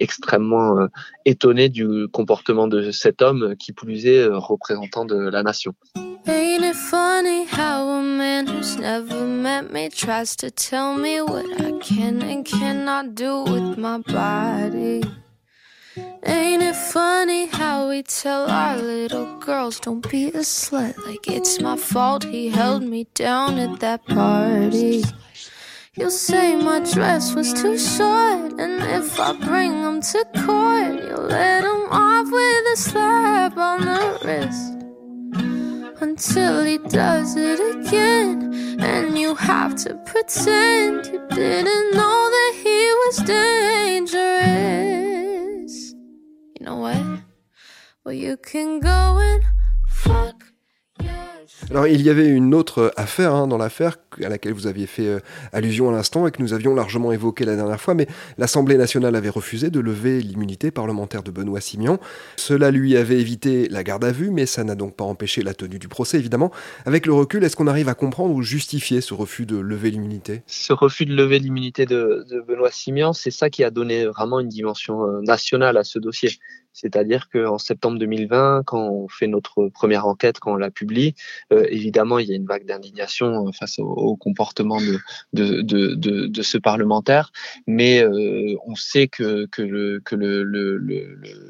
extrêmement 0.00 0.88
étonnés 1.24 1.68
du 1.68 2.08
comportement 2.12 2.68
de 2.68 2.90
cet 2.90 3.22
homme 3.22 3.56
qui 3.56 3.72
plus 3.72 4.06
est 4.06 4.26
représentant 4.26 5.04
de 5.04 5.16
la 5.16 5.42
nation 5.42 5.74
Ain't 6.26 6.64
it 6.64 6.76
funny 6.76 7.44
how 7.44 7.86
a 7.86 8.02
man 8.02 8.46
who's 8.46 8.78
never 8.78 9.26
met 9.26 9.70
me 9.70 9.90
tries 9.90 10.34
to 10.36 10.50
tell 10.50 10.96
me 10.96 11.20
what 11.20 11.60
I 11.60 11.72
can 11.80 12.22
and 12.22 12.46
cannot 12.46 13.14
do 13.14 13.42
with 13.42 13.76
my 13.76 13.98
body? 13.98 15.02
Ain't 16.24 16.62
it 16.62 16.76
funny 16.76 17.44
how 17.44 17.90
we 17.90 18.02
tell 18.02 18.50
our 18.50 18.78
little 18.78 19.36
girls 19.38 19.78
don't 19.80 20.10
be 20.10 20.28
a 20.28 20.40
slut 20.40 20.96
like 21.04 21.28
it's 21.28 21.60
my 21.60 21.76
fault 21.76 22.24
he 22.24 22.48
held 22.48 22.82
me 22.82 23.06
down 23.12 23.58
at 23.58 23.80
that 23.80 24.06
party? 24.06 25.04
You'll 25.94 26.10
say 26.10 26.56
my 26.56 26.80
dress 26.80 27.34
was 27.34 27.52
too 27.52 27.76
short, 27.76 28.58
and 28.58 28.82
if 28.82 29.20
I 29.20 29.34
bring 29.34 29.72
him 29.74 30.00
to 30.00 30.24
court, 30.46 31.04
you'll 31.04 31.28
let 31.28 31.64
him 31.64 31.86
off 31.90 32.30
with 32.30 32.72
a 32.72 32.76
slap 32.76 33.58
on 33.58 33.80
the 33.84 34.20
wrist 34.24 34.74
until 36.00 36.64
he 36.64 36.78
does 36.78 37.36
it 37.36 37.60
again. 37.76 38.80
And 38.80 39.18
you 39.18 39.34
have 39.34 39.74
to 39.84 39.94
pretend 40.04 41.06
you 41.06 41.26
didn't 41.30 41.94
know 41.94 42.30
that 42.30 42.52
he 42.62 42.92
was 43.02 43.16
dangerous. 43.18 44.14
You 46.58 46.66
know 46.66 46.76
what? 46.76 47.02
Well, 48.04 48.14
you 48.14 48.36
can 48.36 48.80
go 48.80 49.18
and 49.18 49.42
Alors 51.70 51.86
il 51.86 52.02
y 52.02 52.10
avait 52.10 52.26
une 52.26 52.54
autre 52.54 52.92
affaire 52.96 53.34
hein, 53.34 53.46
dans 53.46 53.56
l'affaire 53.56 53.96
à 54.22 54.28
laquelle 54.28 54.52
vous 54.52 54.66
aviez 54.66 54.86
fait 54.86 55.06
euh, 55.06 55.18
allusion 55.52 55.88
à 55.88 55.92
l'instant 55.92 56.26
et 56.26 56.30
que 56.30 56.40
nous 56.40 56.52
avions 56.52 56.74
largement 56.74 57.10
évoqué 57.10 57.44
la 57.44 57.56
dernière 57.56 57.80
fois, 57.80 57.94
mais 57.94 58.06
l'Assemblée 58.38 58.76
nationale 58.76 59.16
avait 59.16 59.28
refusé 59.28 59.70
de 59.70 59.80
lever 59.80 60.20
l'immunité 60.20 60.70
parlementaire 60.70 61.22
de 61.22 61.30
Benoît 61.30 61.60
Simian. 61.60 61.98
Cela 62.36 62.70
lui 62.70 62.96
avait 62.96 63.20
évité 63.20 63.68
la 63.68 63.82
garde 63.82 64.04
à 64.04 64.12
vue, 64.12 64.30
mais 64.30 64.46
ça 64.46 64.62
n'a 64.62 64.74
donc 64.74 64.94
pas 64.94 65.04
empêché 65.04 65.42
la 65.42 65.54
tenue 65.54 65.78
du 65.78 65.88
procès, 65.88 66.18
évidemment. 66.18 66.52
Avec 66.84 67.06
le 67.06 67.12
recul, 67.12 67.42
est-ce 67.44 67.56
qu'on 67.56 67.66
arrive 67.66 67.88
à 67.88 67.94
comprendre 67.94 68.34
ou 68.34 68.42
justifier 68.42 69.00
ce 69.00 69.14
refus 69.14 69.46
de 69.46 69.56
lever 69.56 69.90
l'immunité? 69.90 70.42
Ce 70.46 70.72
refus 70.72 71.06
de 71.06 71.14
lever 71.14 71.38
l'immunité 71.38 71.86
de, 71.86 72.24
de, 72.30 72.40
Benoît 72.40 72.70
Simian, 72.70 73.12
c'est 73.12 73.30
ça 73.30 73.50
qui 73.50 73.64
a 73.64 73.70
donné 73.70 74.06
vraiment 74.06 74.38
une 74.38 74.48
dimension 74.48 75.04
euh, 75.04 75.20
nationale 75.22 75.76
à 75.76 75.84
ce 75.84 75.98
dossier. 75.98 76.38
C'est-à-dire 76.74 77.28
qu'en 77.30 77.56
septembre 77.56 77.98
2020, 77.98 78.64
quand 78.66 78.90
on 78.90 79.08
fait 79.08 79.28
notre 79.28 79.68
première 79.68 80.06
enquête, 80.06 80.40
quand 80.40 80.52
on 80.52 80.56
la 80.56 80.72
publie, 80.72 81.14
euh, 81.52 81.64
évidemment, 81.70 82.18
il 82.18 82.28
y 82.28 82.32
a 82.32 82.34
une 82.34 82.46
vague 82.46 82.66
d'indignation 82.66 83.46
euh, 83.46 83.52
face 83.52 83.78
au, 83.78 84.16
comportement 84.16 84.80
de, 84.80 84.98
de, 85.32 85.62
de, 85.62 85.94
de, 85.94 86.26
de, 86.26 86.42
ce 86.42 86.58
parlementaire, 86.58 87.30
mais 87.68 88.02
euh, 88.02 88.56
on 88.66 88.74
sait 88.74 89.06
que, 89.06 89.46
que, 89.46 89.62
le, 89.62 90.00
que 90.04 90.16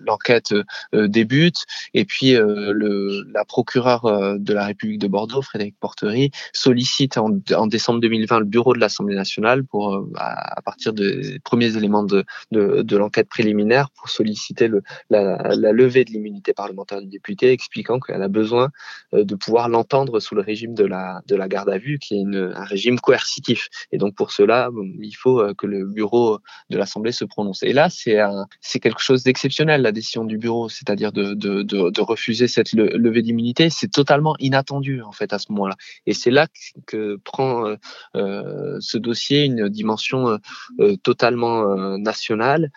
l'enquête 0.07 0.51
le, 0.53 0.65
le, 0.93 1.09
débute, 1.09 1.65
et 1.95 2.05
puis 2.05 2.33
le, 2.33 3.25
la 3.33 3.45
procureure 3.47 4.39
de 4.39 4.53
la 4.53 4.67
République 4.67 5.01
de 5.01 5.09
Bordeaux, 5.09 5.41
Frédéric 5.41 5.77
Portery, 5.81 6.31
sollicite 6.53 7.17
en, 7.17 7.31
en 7.57 7.67
décembre 7.67 8.01
2020 8.01 8.41
le 8.41 8.45
bureau 8.45 8.75
de 8.75 8.81
l'Assemblée 8.81 9.17
nationale 9.17 9.65
pour, 9.65 10.07
à, 10.17 10.61
partir 10.63 10.93
des 10.93 11.39
premiers 11.45 11.77
éléments 11.77 12.05
de, 12.05 12.25
de 12.53 12.97
l'enquête 12.97 13.29
préliminaire, 13.29 13.89
pour 13.91 14.11
solliciter 14.11 14.69
le, 14.69 14.83
la, 15.23 15.73
levée 15.73 16.05
de 16.05 16.11
l'immunité 16.11 16.53
parlementaire 16.53 17.01
du 17.01 17.09
député, 17.09 17.51
expliquant 17.51 18.01
qu'elle 18.01 18.23
a 18.23 18.29
besoin 18.29 18.71
euh, 19.15 19.25
de 19.25 19.35
pouvoir 19.35 19.69
l'entendre 19.69 20.21
sous 20.21 20.35
le 20.35 20.43
régime 20.43 20.75
de 20.75 20.85
la, 20.85 21.23
de 21.27 21.37
la 21.37 21.49
garde 21.49 21.71
à 21.71 21.79
vue, 21.79 21.99
qui 21.99 22.17
est 22.17 22.25
un 22.25 22.65
régime 22.65 22.99
coercitif. 23.01 23.69
Et 23.93 23.99
donc 23.99 24.15
pour 24.15 24.33
cela, 24.33 24.71
il 25.01 25.13
faut 25.13 25.41
euh, 25.41 25.55
que 25.55 25.67
le 25.67 25.87
bureau 25.87 26.39
de 26.71 26.79
l'Assemblée 26.79 27.13
se 27.13 27.25
prononce. 27.25 27.63
Et 27.63 27.73
là, 27.73 27.89
c'est 27.91 28.81
quelque 28.81 29.01
chose 29.01 29.23
d'exceptionnel, 29.23 29.83
la 29.83 29.93
décision 29.93 30.25
du 30.25 30.39
bureau, 30.39 30.69
c'est-à-dire 30.69 31.13
de, 31.13 31.35
de, 31.35 31.63
de, 31.63 32.01
refuser 32.01 32.49
cette 32.49 32.73
levée 32.73 33.23
d'immunité. 33.23 33.71
C'est 33.71 33.91
totalement 33.91 34.35
inattendu 34.39 35.03
en 35.03 35.13
fait 35.13 35.33
à 35.33 35.39
ce 35.39 35.51
moment-là. 35.53 35.77
Et 36.07 36.13
c'est 36.13 36.31
là 36.31 36.49
que, 36.87 37.17
prend 37.25 37.75
euh, 38.17 38.77
ce 38.81 38.99
dossier 38.99 39.45
une 39.45 39.69
dimension 39.69 40.39
totalement 41.03 41.97
nationale, 41.99 42.71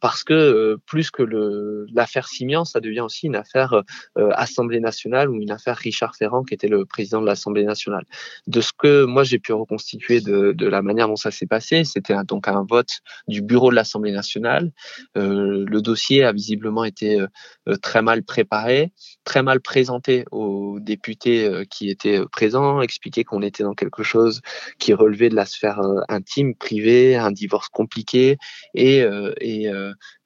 parce 0.00 0.24
que 0.24 0.78
plus 0.86 1.10
que 1.10 1.22
le 1.22 1.59
l'affaire 1.92 2.28
Simian, 2.28 2.64
ça 2.64 2.80
devient 2.80 3.00
aussi 3.00 3.26
une 3.26 3.36
affaire 3.36 3.82
euh, 4.18 4.30
Assemblée 4.32 4.80
nationale 4.80 5.30
ou 5.30 5.40
une 5.40 5.50
affaire 5.50 5.76
Richard 5.76 6.16
Ferrand, 6.16 6.42
qui 6.42 6.54
était 6.54 6.68
le 6.68 6.84
président 6.84 7.20
de 7.20 7.26
l'Assemblée 7.26 7.64
nationale. 7.64 8.04
De 8.46 8.60
ce 8.60 8.72
que 8.76 9.04
moi 9.04 9.24
j'ai 9.24 9.38
pu 9.38 9.52
reconstituer 9.52 10.20
de, 10.20 10.66
la 10.66 10.82
manière 10.82 11.08
dont 11.08 11.16
ça 11.16 11.30
s'est 11.30 11.46
passé, 11.46 11.84
c'était 11.84 12.14
donc 12.26 12.48
un 12.48 12.64
vote 12.68 13.00
du 13.28 13.42
bureau 13.42 13.70
de 13.70 13.76
l'Assemblée 13.76 14.12
nationale. 14.12 14.72
Euh, 15.16 15.64
le 15.66 15.82
dossier 15.82 16.24
a 16.24 16.32
visiblement 16.32 16.84
été 16.84 17.20
euh, 17.20 17.76
très 17.82 18.02
mal 18.02 18.22
préparé, 18.22 18.92
très 19.24 19.42
mal 19.42 19.60
présenté 19.60 20.24
aux 20.30 20.78
députés 20.80 21.64
qui 21.70 21.90
étaient 21.90 22.20
présents, 22.30 22.80
expliqué 22.80 23.24
qu'on 23.24 23.42
était 23.42 23.62
dans 23.62 23.74
quelque 23.74 24.02
chose 24.02 24.40
qui 24.78 24.92
relevait 24.92 25.28
de 25.28 25.34
la 25.34 25.46
sphère 25.46 25.80
intime, 26.08 26.54
privée, 26.54 27.16
un 27.16 27.30
divorce 27.30 27.68
compliqué, 27.68 28.38
et 28.74 29.04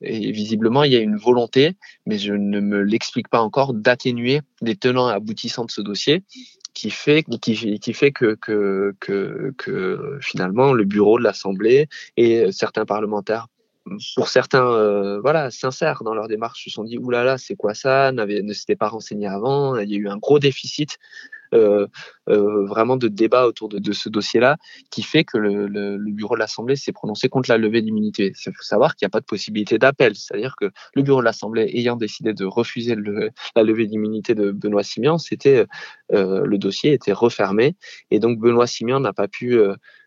visiblement 0.01 0.85
il 0.85 0.93
y 0.93 0.97
a 0.97 1.01
une 1.01 1.17
volonté, 1.25 1.77
mais 2.07 2.19
je 2.19 2.33
ne 2.33 2.61
me 2.61 2.83
l'explique 2.83 3.29
pas 3.29 3.41
encore, 3.41 3.75
d'atténuer 3.75 4.41
les 4.61 4.77
tenants 4.77 5.11
et 5.11 5.13
aboutissants 5.13 5.65
de 5.65 5.71
ce 5.71 5.81
dossier 5.81 6.23
qui 6.75 6.91
fait 6.91 7.23
qui, 7.23 7.55
fait 7.95 8.13
que 8.13 8.95
finalement 10.21 10.73
le 10.73 10.85
bureau 10.85 11.19
de 11.19 11.25
l'Assemblée 11.25 11.89
et 12.17 12.51
certains 12.51 12.85
parlementaires 12.85 13.47
pour 14.15 14.29
certains, 14.29 14.67
euh, 14.67 15.21
voilà, 15.21 15.51
sincères 15.51 16.03
dans 16.05 16.15
leur 16.15 16.29
démarche, 16.29 16.65
se 16.65 16.71
sont 16.71 16.85
dit 16.85 16.99
oulala, 16.99 17.39
c'est 17.39 17.55
quoi 17.55 17.75
ça? 17.75 18.13
Ne 18.13 18.53
s'était 18.53 18.77
pas 18.77 18.89
renseigné 18.89 19.27
avant. 19.27 19.77
Il 19.77 19.91
y 19.91 19.95
a 19.95 19.99
eu 19.99 20.09
un 20.09 20.17
gros 20.17 20.39
déficit 20.39 20.99
vraiment 22.27 22.97
de 22.97 23.09
débat 23.09 23.47
autour 23.47 23.69
de, 23.69 23.93
ce 23.93 24.09
dossier-là, 24.09 24.57
qui 24.91 25.03
fait 25.03 25.25
que 25.25 25.39
le, 25.39 25.99
bureau 26.13 26.35
de 26.35 26.41
l'Assemblée 26.41 26.77
s'est 26.77 26.93
prononcé 26.93 27.29
contre 27.29 27.51
la 27.51 27.59
levée 27.59 27.83
d'immunité. 27.83 28.33
Il 28.47 28.53
faut 28.53 28.63
savoir 28.63 28.95
qu'il 28.95 29.07
n'y 29.07 29.11
a 29.11 29.11
pas 29.11 29.21
de 29.21 29.27
possibilité 29.27 29.79
d'appel, 29.79 30.15
c'est-à-dire 30.15 30.55
que 30.59 30.71
le 30.95 31.03
bureau 31.03 31.21
de 31.21 31.25
l'Assemblée 31.25 31.71
ayant 31.75 31.97
décidé 31.97 32.33
de 32.35 32.45
refuser 32.45 32.97
la 33.57 33.63
levée 33.63 33.87
d'immunité 33.87 34.35
de 34.35 34.51
Benoît 34.51 34.83
Simian, 34.83 35.19
c'était 35.19 35.67
le 36.11 36.57
dossier 36.57 36.93
était 36.93 37.13
refermé 37.13 37.77
et 38.11 38.19
donc 38.19 38.39
Benoît 38.39 38.67
Simian 38.67 39.01
n'a 39.01 39.13
pas 39.13 39.29
pu 39.29 39.59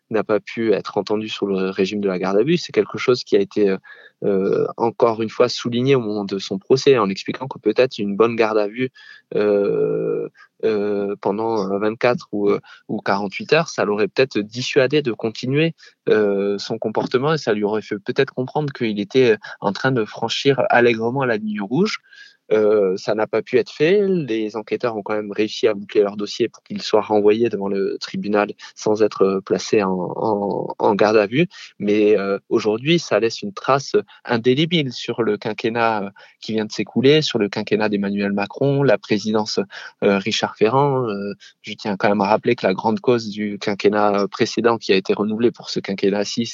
n'a 0.10 0.24
pas 0.24 0.40
pu 0.40 0.74
être 0.74 0.98
entendu 0.98 1.30
sur 1.30 1.48
le 1.48 1.70
régime 1.70 2.02
de 2.02 2.08
la 2.08 2.20
garde 2.20 2.38
à 2.38 2.44
vue. 2.44 2.58
C'est 2.58 2.72
quelque 2.72 2.98
chose 2.98 3.24
qui 3.24 3.36
a 3.36 3.40
été 3.40 3.76
euh, 4.24 4.66
encore 4.78 5.22
une 5.22 5.30
fois 5.30 5.48
souligné 5.48 5.94
au 5.94 6.00
moment 6.00 6.26
de 6.26 6.40
son 6.40 6.58
procès 6.58 6.98
en 6.98 7.08
expliquant 7.08 7.48
que 7.48 7.60
peut-être 7.60 8.00
une 8.00 8.16
bonne 8.16 8.36
garde 8.36 8.58
à 8.58 8.68
vue 8.68 8.90
euh, 9.36 10.28
euh, 10.64 11.16
pendant 11.22 11.78
24 11.78 12.28
ou, 12.32 12.50
ou 12.88 13.00
48 13.00 13.54
heures, 13.54 13.70
ça 13.70 13.86
l'aurait 13.86 14.08
peut-être 14.08 14.40
dissuadé 14.40 15.02
de 15.02 15.12
continuer 15.12 15.76
son 16.08 16.78
comportement 16.80 17.34
et 17.34 17.38
ça 17.38 17.54
lui 17.54 17.64
aurait 17.64 17.82
fait 17.82 18.00
peut-être 18.00 18.34
comprendre 18.34 18.74
qu'il 18.74 19.00
était 19.00 19.38
en 19.60 19.72
train 19.72 19.92
de 19.92 20.06
franchir 20.06 20.64
allègrement 20.70 21.26
la 21.26 21.38
ligne 21.38 21.62
rouge. 21.62 22.00
Euh, 22.52 22.96
ça 22.98 23.16
n'a 23.16 23.28
pas 23.28 23.42
pu 23.42 23.58
être 23.58 23.72
fait. 23.72 24.08
Les 24.08 24.56
enquêteurs 24.56 24.96
ont 24.96 25.04
quand 25.04 25.16
même 25.16 25.32
réussi 25.32 25.68
à 25.68 25.74
boucler 25.74 26.02
leur 26.02 26.18
dossier 26.18 26.50
pour 26.50 26.64
qu'il 26.64 26.82
soit 26.82 27.02
renvoyé 27.02 27.50
devant 27.50 27.68
le 27.68 27.98
tribunal 28.00 28.52
sans 28.76 29.04
être 29.04 29.24
euh, 29.24 29.42
placé 29.42 29.84
en, 29.84 29.92
en, 30.16 30.76
en 30.78 30.96
garde 30.96 31.18
à 31.18 31.28
vue. 31.28 31.48
Mais 31.80 32.18
euh, 32.18 32.40
aujourd'hui, 32.50 33.00
ça 33.00 33.20
laisse 33.20 33.42
une 33.42 33.54
trace 33.54 33.96
indélébile 34.26 34.94
sur 34.94 35.24
le 35.24 35.38
quinquennat 35.38 36.12
qui 36.40 36.54
vient 36.54 36.66
de 36.66 36.72
s'écouler, 36.72 37.22
sur 37.22 37.40
le 37.40 37.50
quinquennat 37.50 37.90
d'Emmanuel 37.90 38.32
Macron, 38.32 38.84
la 38.84 38.98
présidence 38.98 39.60
Richard 40.02 40.56
Ferrand. 40.56 41.08
je 41.62 41.74
tiens 41.74 41.98
quand 41.98 42.10
même 42.10 42.22
à 42.22 42.28
rappeler 42.28 42.56
que 42.56 42.66
la 42.66 42.74
grande 42.74 43.00
cause 43.00 43.30
du 43.30 43.58
quinquennat 43.60 44.28
précédent 44.30 44.78
qui 44.78 44.94
a 44.94 44.96
été 44.96 45.14
renouvelé 45.14 45.52
pour 45.52 45.70
ce 45.70 45.80
quinquennat-ci, 45.80 46.46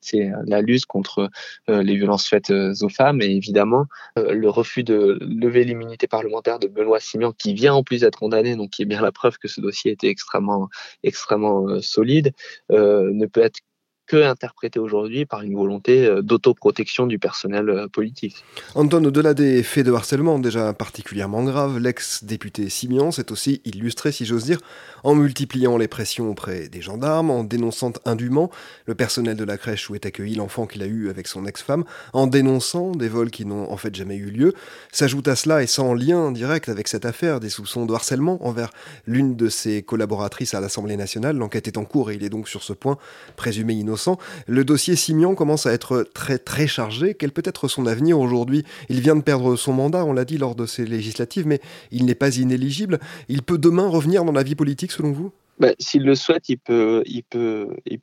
c'est 0.00 0.30
la 0.46 0.60
lutte 0.60 0.86
contre 0.86 1.30
les 1.68 1.96
violences 1.96 2.26
faites 2.26 2.50
aux 2.50 2.88
femmes 2.88 3.22
et 3.22 3.30
évidemment 3.30 3.86
le 4.16 4.48
refus 4.48 4.84
de 4.84 5.18
lever 5.38 5.64
l'immunité 5.64 6.06
parlementaire 6.06 6.58
de 6.58 6.66
Benoît 6.66 7.00
Simian, 7.00 7.32
qui 7.32 7.54
vient 7.54 7.74
en 7.74 7.82
plus 7.82 8.00
d'être 8.00 8.18
condamné, 8.18 8.56
donc 8.56 8.70
qui 8.70 8.82
est 8.82 8.86
bien 8.86 9.00
la 9.00 9.12
preuve 9.12 9.38
que 9.38 9.48
ce 9.48 9.60
dossier 9.60 9.92
était 9.92 10.08
extrêmement, 10.08 10.68
extrêmement 11.02 11.68
euh, 11.68 11.80
solide, 11.80 12.32
euh, 12.72 13.10
ne 13.12 13.26
peut 13.26 13.40
être 13.40 13.60
que 14.08 14.16
interprété 14.16 14.78
aujourd'hui 14.78 15.26
par 15.26 15.42
une 15.42 15.54
volonté 15.54 16.06
euh, 16.06 16.22
d'autoprotection 16.22 17.06
du 17.06 17.18
personnel 17.18 17.68
euh, 17.68 17.88
politique. 17.88 18.42
Anton, 18.74 19.04
au-delà 19.04 19.34
des 19.34 19.62
faits 19.62 19.86
de 19.86 19.92
harcèlement 19.92 20.38
déjà 20.38 20.72
particulièrement 20.72 21.44
graves, 21.44 21.78
l'ex-député 21.78 22.70
Simian 22.70 23.12
s'est 23.12 23.30
aussi 23.30 23.60
illustré, 23.64 24.10
si 24.10 24.24
j'ose 24.24 24.44
dire, 24.44 24.58
en 25.04 25.14
multipliant 25.14 25.76
les 25.76 25.88
pressions 25.88 26.30
auprès 26.30 26.68
des 26.68 26.80
gendarmes, 26.80 27.30
en 27.30 27.44
dénonçant 27.44 27.92
indûment 28.06 28.50
le 28.86 28.94
personnel 28.94 29.36
de 29.36 29.44
la 29.44 29.58
crèche 29.58 29.90
où 29.90 29.94
est 29.94 30.06
accueilli 30.06 30.34
l'enfant 30.34 30.66
qu'il 30.66 30.82
a 30.82 30.86
eu 30.86 31.10
avec 31.10 31.28
son 31.28 31.44
ex-femme, 31.44 31.84
en 32.14 32.26
dénonçant 32.26 32.92
des 32.92 33.08
vols 33.08 33.30
qui 33.30 33.44
n'ont 33.44 33.70
en 33.70 33.76
fait 33.76 33.94
jamais 33.94 34.16
eu 34.16 34.30
lieu. 34.30 34.54
S'ajoute 34.90 35.28
à 35.28 35.36
cela, 35.36 35.62
et 35.62 35.66
sans 35.66 35.92
lien 35.92 36.32
direct 36.32 36.70
avec 36.70 36.88
cette 36.88 37.04
affaire, 37.04 37.40
des 37.40 37.50
soupçons 37.50 37.84
de 37.84 37.92
harcèlement 37.92 38.44
envers 38.46 38.70
l'une 39.06 39.36
de 39.36 39.50
ses 39.50 39.82
collaboratrices 39.82 40.54
à 40.54 40.60
l'Assemblée 40.60 40.96
nationale. 40.96 41.36
L'enquête 41.36 41.68
est 41.68 41.76
en 41.76 41.84
cours 41.84 42.10
et 42.10 42.14
il 42.14 42.24
est 42.24 42.30
donc 42.30 42.48
sur 42.48 42.62
ce 42.62 42.72
point 42.72 42.96
présumé 43.36 43.74
innocent 43.74 43.97
le 44.46 44.64
dossier 44.64 44.96
Simian 44.96 45.34
commence 45.34 45.66
à 45.66 45.72
être 45.72 46.04
très 46.14 46.38
très 46.38 46.66
chargé. 46.66 47.14
Quel 47.14 47.32
peut 47.32 47.42
être 47.44 47.68
son 47.68 47.86
avenir 47.86 48.18
aujourd'hui? 48.18 48.64
Il 48.88 49.00
vient 49.00 49.16
de 49.16 49.22
perdre 49.22 49.56
son 49.56 49.72
mandat, 49.72 50.04
on 50.04 50.12
l'a 50.12 50.24
dit 50.24 50.38
lors 50.38 50.54
de 50.54 50.66
ces 50.66 50.86
législatives, 50.86 51.46
mais 51.46 51.60
il 51.90 52.04
n'est 52.06 52.14
pas 52.14 52.36
inéligible. 52.36 52.98
Il 53.28 53.42
peut 53.42 53.58
demain 53.58 53.88
revenir 53.88 54.24
dans 54.24 54.32
la 54.32 54.42
vie 54.42 54.54
politique 54.54 54.92
selon 54.92 55.12
vous? 55.12 55.32
Bah, 55.58 55.72
S'il 55.80 56.04
le 56.04 56.14
souhaite, 56.14 56.48
il 56.48 56.58
peut, 56.58 57.02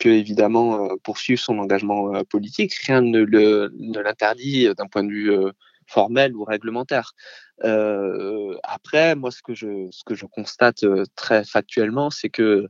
évidemment 0.04 0.86
euh, 0.86 0.96
poursuivre 1.04 1.40
son 1.40 1.58
engagement 1.58 2.14
euh, 2.14 2.24
politique. 2.24 2.74
Rien 2.74 3.02
ne 3.02 4.02
l'interdit 4.02 4.68
d'un 4.76 4.88
point 4.88 5.04
de 5.04 5.10
vue 5.10 5.32
euh, 5.32 5.52
formel 5.88 6.36
ou 6.36 6.44
réglementaire. 6.44 7.14
Après, 7.62 9.16
moi, 9.16 9.32
ce 9.32 9.42
que 9.42 9.54
je, 9.54 10.26
constate 10.26 10.86
très 11.16 11.44
factuellement, 11.44 12.10
c'est 12.10 12.30
que 12.30 12.68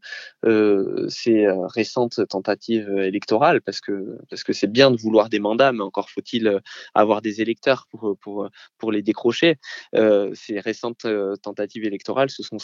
ces 1.09 1.47
récentes 1.73 2.27
tentatives 2.27 2.89
électorales, 2.99 3.61
parce 3.61 3.81
que 3.81 4.53
c'est 4.53 4.71
bien 4.71 4.91
de 4.91 4.97
vouloir 4.97 5.29
des 5.29 5.39
mandats, 5.39 5.71
mais 5.71 5.83
encore 5.83 6.09
faut-il 6.09 6.61
avoir 6.93 7.21
des 7.21 7.41
électeurs 7.41 7.87
pour 7.89 8.91
les 8.91 9.01
décrocher. 9.01 9.55
Ces 9.93 10.59
récentes 10.59 11.07
tentatives 11.41 11.85
électorales 11.85 12.29
se 12.29 12.43
sont 12.43 12.57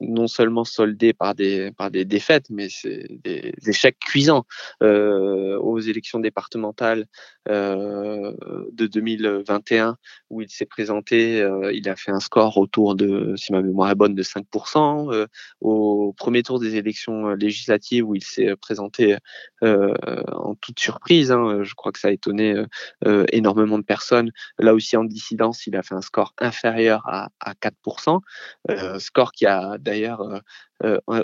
non 0.00 0.26
seulement 0.26 0.64
soldées 0.64 1.12
par 1.12 1.34
des 1.34 1.72
par 1.72 1.90
des 1.90 2.04
défaites, 2.04 2.46
mais 2.50 2.68
c'est 2.68 3.06
des 3.10 3.52
échecs 3.66 3.98
cuisants 3.98 4.44
aux 4.80 5.78
élections 5.80 6.20
départementales 6.20 7.06
de 7.48 8.86
2021 8.86 9.96
où 10.30 10.40
il 10.42 10.48
s'est 10.50 10.66
présenté 10.66 11.46
euh, 11.66 11.72
il 11.72 11.88
a 11.88 11.96
fait 11.96 12.10
un 12.10 12.20
score 12.20 12.56
autour 12.58 12.94
de, 12.94 13.34
si 13.36 13.52
ma 13.52 13.62
mémoire 13.62 13.90
est 13.90 13.94
bonne, 13.94 14.14
de 14.14 14.22
5%. 14.22 15.12
Euh, 15.12 15.26
au 15.60 16.14
premier 16.16 16.42
tour 16.42 16.60
des 16.60 16.76
élections 16.76 17.28
euh, 17.28 17.34
législatives 17.34 18.06
où 18.08 18.14
il 18.14 18.24
s'est 18.24 18.54
présenté 18.56 19.16
en 19.62 20.54
toute 20.60 20.78
surprise, 20.78 21.32
hein, 21.32 21.62
je 21.62 21.74
crois 21.74 21.92
que 21.92 21.98
ça 21.98 22.08
a 22.08 22.10
étonné 22.10 22.54
énormément 23.32 23.78
de 23.78 23.84
personnes. 23.84 24.30
Là 24.58 24.74
aussi 24.74 24.96
en 24.96 25.04
dissidence, 25.04 25.66
il 25.66 25.76
a 25.76 25.82
fait 25.82 25.94
un 25.94 26.00
score 26.00 26.34
inférieur 26.38 27.02
à, 27.06 27.30
à 27.40 27.54
4%, 27.54 28.20
score 28.98 29.32
qui 29.32 29.46
a 29.46 29.78
d'ailleurs 29.78 30.42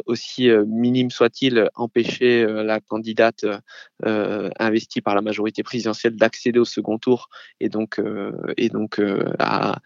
aussi 0.06 0.50
euh, 0.50 0.64
minime 0.66 1.10
soit-il, 1.10 1.68
empêcher 1.74 2.42
euh, 2.42 2.62
la 2.62 2.80
candidate 2.80 3.44
investie 4.58 5.00
par 5.00 5.14
la 5.14 5.20
majorité 5.20 5.62
présidentielle 5.62 6.16
d'accéder 6.16 6.58
au 6.58 6.64
second 6.64 6.98
tour 6.98 7.28
et 7.60 7.68
donc 7.68 8.00
à, 9.38 9.78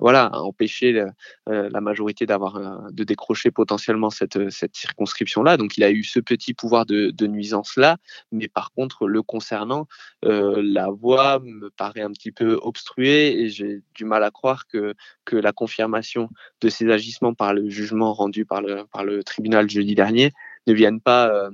voilà 0.00 0.30
empêcher 0.32 1.04
la, 1.46 1.80
majorité 1.80 2.24
d'avoir 2.24 2.90
de 2.90 3.04
décrocher 3.04 3.50
potentiellement 3.50 4.08
cette 4.08 4.50
cette 4.50 4.74
circonscription 4.74 5.42
là. 5.42 5.58
Donc 5.58 5.76
il 5.76 5.84
a 5.84 5.90
eu 5.90 6.04
ce 6.04 6.20
petit 6.20 6.54
pouvoir 6.54 6.86
de, 6.86 7.10
de 7.10 7.26
nuisance 7.26 7.76
là, 7.76 7.98
mais 8.32 8.48
par 8.48 8.72
contre 8.72 9.06
le 9.06 9.22
concernant, 9.22 9.86
la 10.22 10.88
voie 10.88 11.40
me 11.40 11.68
paraît 11.68 12.02
un 12.02 12.12
petit 12.12 12.32
peu 12.32 12.58
obstruée 12.62 13.42
et 13.42 13.50
j'ai 13.50 13.82
du 13.94 14.06
mal 14.06 14.24
à 14.24 14.30
croire 14.30 14.66
que 14.66 14.94
que 15.26 15.36
la 15.36 15.52
confirmation 15.52 16.30
de 16.62 16.70
ces 16.70 16.90
agissements 16.90 17.34
par 17.34 17.52
le 17.52 17.68
jugement 17.68 18.14
rendu 18.14 18.46
par 18.46 18.62
le, 18.62 18.67
par 18.92 19.04
le 19.04 19.22
tribunal 19.24 19.68
jeudi 19.68 19.94
dernier 19.94 20.32
ne 20.66 20.74
viennent 20.74 21.00
pas 21.00 21.28
euh, 21.28 21.50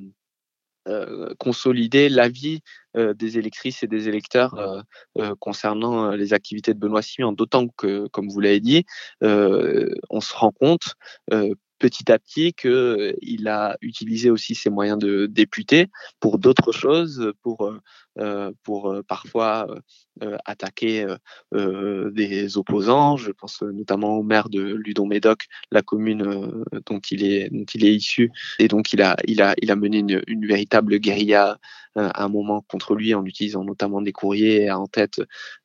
euh, 0.87 1.35
consolider 1.38 2.09
l'avis 2.09 2.61
euh, 2.96 3.14
des 3.14 3.38
électrices 3.38 3.83
et 3.83 3.87
des 3.87 4.09
électeurs 4.09 4.85
concernant 5.40 6.11
les 6.11 6.33
activités 6.35 6.74
de 6.74 6.79
Benoît 6.79 7.03
Simian, 7.03 7.33
d'autant 7.33 7.68
que, 7.68 8.07
comme 8.09 8.29
vous 8.29 8.40
l'avez 8.40 8.61
dit, 8.61 8.85
on 9.22 10.20
se 10.20 10.35
rend 10.35 10.53
compte 10.53 10.94
petit 11.85 12.11
à 12.11 12.18
petit 12.18 12.55
qu'il 12.55 13.47
a 13.47 13.77
utilisé 13.83 14.31
aussi 14.31 14.55
ses 14.55 14.70
moyens 14.70 14.99
de 14.99 15.27
député 15.27 15.88
pour 16.18 16.38
d'autres 16.38 16.73
choses, 16.73 17.31
pour, 17.42 17.70
pour 18.62 18.94
parfois 19.07 19.66
attaquer 20.47 21.07
des 21.53 22.57
opposants. 22.57 23.18
Je 23.18 23.33
pense 23.33 23.61
notamment 23.61 24.16
au 24.16 24.23
maire 24.23 24.49
de 24.49 24.62
Ludon-Médoc, 24.62 25.44
la 25.70 25.83
commune 25.83 26.64
dont 26.87 27.01
il 27.11 27.23
est 27.23 27.51
dont 27.51 27.66
il 27.75 27.85
est 27.85 27.94
issu, 27.94 28.33
et 28.59 28.68
donc 28.68 28.94
il 28.94 29.03
a 29.03 29.14
il 29.29 29.42
a 29.42 29.55
il 29.61 29.70
a 29.70 29.77
mené 29.77 29.99
une 30.27 30.47
véritable 30.47 30.97
guérilla 30.97 31.59
à 31.96 32.24
un 32.24 32.28
moment 32.28 32.62
contre 32.68 32.94
lui 32.94 33.14
en 33.14 33.24
utilisant 33.24 33.64
notamment 33.64 34.02
des 34.02 34.12
courriers 34.12 34.70
en 34.70 34.87
tête 34.87 35.20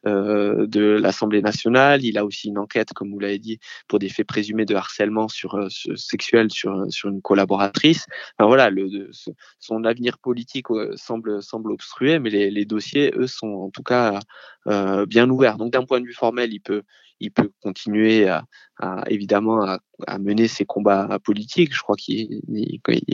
de 0.05 0.99
l'Assemblée 1.01 1.41
nationale. 1.41 2.03
Il 2.03 2.17
a 2.17 2.25
aussi 2.25 2.49
une 2.49 2.57
enquête, 2.57 2.93
comme 2.93 3.11
vous 3.11 3.19
l'avez 3.19 3.39
dit, 3.39 3.59
pour 3.87 3.99
des 3.99 4.09
faits 4.09 4.27
présumés 4.27 4.65
de 4.65 4.75
harcèlement 4.75 5.27
sur, 5.27 5.57
sexuel 5.95 6.51
sur 6.51 6.85
sur 6.89 7.09
une 7.09 7.21
collaboratrice. 7.21 8.05
Voilà, 8.39 8.69
son 9.59 9.83
avenir 9.83 10.17
politique 10.19 10.67
semble 10.95 11.41
semble 11.41 11.71
obstrué, 11.71 12.19
mais 12.19 12.29
les, 12.29 12.65
dossiers, 12.65 13.11
eux, 13.15 13.27
sont 13.27 13.47
en 13.47 13.69
tout 13.69 13.83
cas 13.83 14.19
euh, 14.67 15.05
bien 15.05 15.29
ouverts. 15.29 15.57
Donc 15.57 15.71
d'un 15.73 15.85
point 15.85 15.99
de 16.01 16.05
vue 16.05 16.13
formel, 16.13 16.53
il 16.53 16.59
peut, 16.59 16.83
il 17.19 17.31
peut 17.31 17.51
continuer 17.61 18.27
à, 18.27 18.43
à 18.79 19.03
évidemment 19.09 19.63
à, 19.63 19.79
à, 20.07 20.17
mener 20.17 20.47
ses 20.47 20.65
combats 20.65 21.19
politiques. 21.23 21.73
Je 21.75 21.81
crois 21.81 21.95
qu'il 21.95 22.41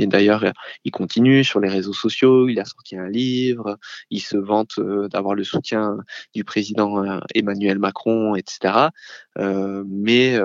d'ailleurs 0.08 0.46
il 0.84 0.91
continue 0.91 1.44
sur 1.44 1.60
les 1.60 1.70
réseaux 1.70 1.94
sociaux. 1.94 2.48
Il 2.48 2.60
a 2.60 2.65
sorti 2.65 2.98
un 2.98 3.10
livre. 3.10 3.78
Il 4.10 4.22
se 4.22 4.38
vante 4.38 4.76
euh, 4.80 5.08
d'avoir 5.08 5.36
le 5.36 5.44
soutien 5.44 5.98
du 6.34 6.44
président 6.44 7.04
euh, 7.04 7.20
Emmanuel 7.34 7.80
Macron, 7.80 8.36
etc. 8.36 8.89
Euh, 9.39 9.84
mais 9.88 10.38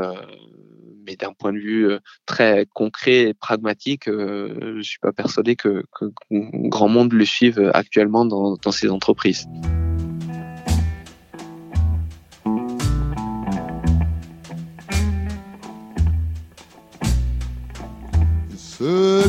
mais 1.06 1.16
d'un 1.16 1.32
point 1.32 1.52
de 1.52 1.58
vue 1.58 1.90
très 2.26 2.66
concret 2.74 3.30
et 3.30 3.34
pragmatique, 3.34 4.04
je 4.06 4.76
ne 4.76 4.82
suis 4.82 4.98
pas 4.98 5.12
persuadé 5.12 5.56
que, 5.56 5.82
que, 5.92 6.04
grand 6.30 6.88
monde 6.88 7.14
le 7.14 7.24
suive 7.24 7.70
actuellement 7.72 8.26
dans, 8.26 8.56
dans 8.56 8.70
ces 8.70 8.90
entreprises. 8.90 9.48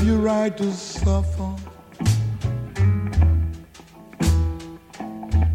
Serve 0.02 0.10
you 0.10 0.20
right 0.20 0.58
to 0.58 0.74
suffer. 0.74 1.56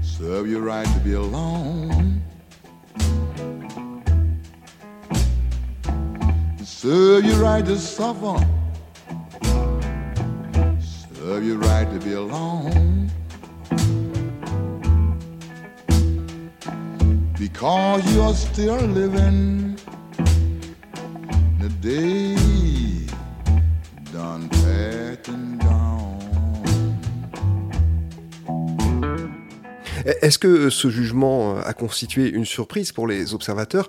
Serve 0.02 0.46
you 0.46 0.60
right 0.60 0.86
to 0.86 1.00
be 1.00 1.14
alone. 1.14 2.22
Serve 6.62 7.24
you 7.24 7.34
right 7.42 7.64
to 7.64 7.76
suffer. 7.76 8.38
Serve 10.80 11.42
you 11.42 11.58
right 11.58 11.90
to 11.90 11.98
be 12.04 12.12
alone. 12.12 13.10
Because 17.36 18.14
you 18.14 18.22
are 18.22 18.34
still 18.34 18.76
living 18.76 19.76
the 21.58 21.68
day 21.80 22.55
down. 24.16 24.48
Est-ce 30.22 30.38
que 30.38 30.70
ce 30.70 30.88
jugement 30.88 31.58
a 31.58 31.72
constitué 31.72 32.30
une 32.30 32.44
surprise 32.44 32.92
pour 32.92 33.08
les 33.08 33.34
observateurs? 33.34 33.88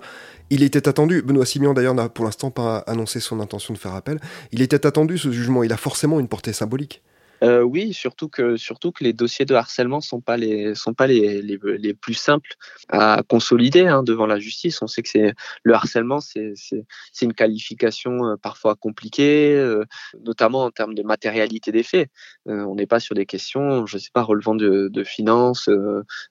Il 0.50 0.62
était 0.62 0.88
attendu, 0.88 1.22
Benoît 1.22 1.46
Simian 1.46 1.74
d'ailleurs 1.74 1.94
n'a 1.94 2.08
pour 2.08 2.24
l'instant 2.24 2.50
pas 2.50 2.78
annoncé 2.86 3.20
son 3.20 3.40
intention 3.40 3.72
de 3.72 3.78
faire 3.78 3.94
appel, 3.94 4.18
il 4.50 4.62
était 4.62 4.86
attendu 4.86 5.18
ce 5.18 5.30
jugement, 5.30 5.62
il 5.62 5.72
a 5.72 5.76
forcément 5.76 6.18
une 6.18 6.28
portée 6.28 6.52
symbolique. 6.52 7.02
Euh, 7.42 7.62
oui, 7.62 7.92
surtout 7.92 8.28
que, 8.28 8.56
surtout 8.56 8.92
que 8.92 9.04
les 9.04 9.12
dossiers 9.12 9.44
de 9.44 9.54
harcèlement 9.54 10.00
sont 10.00 10.20
pas 10.20 10.36
les 10.36 10.74
sont 10.74 10.94
pas 10.94 11.06
les, 11.06 11.42
les, 11.42 11.58
les 11.78 11.94
plus 11.94 12.14
simples 12.14 12.54
à 12.88 13.22
consolider 13.28 13.86
hein, 13.86 14.02
devant 14.02 14.26
la 14.26 14.38
justice. 14.38 14.82
On 14.82 14.86
sait 14.86 15.02
que 15.02 15.08
c'est 15.08 15.34
le 15.62 15.74
harcèlement, 15.74 16.20
c'est 16.20 16.52
c'est 17.12 17.24
une 17.24 17.34
qualification 17.34 18.24
euh, 18.24 18.36
parfois 18.36 18.74
compliquée, 18.74 19.54
euh, 19.54 19.84
notamment 20.24 20.64
en 20.64 20.70
termes 20.70 20.94
de 20.94 21.02
matérialité 21.02 21.72
des 21.72 21.82
faits. 21.82 22.10
Euh, 22.48 22.64
on 22.64 22.74
n'est 22.74 22.86
pas 22.86 23.00
sur 23.00 23.14
des 23.14 23.26
questions, 23.26 23.86
je 23.86 23.98
sais 23.98 24.10
pas, 24.12 24.22
relevant 24.22 24.54
de, 24.54 24.88
de 24.88 25.04
finances, 25.04 25.68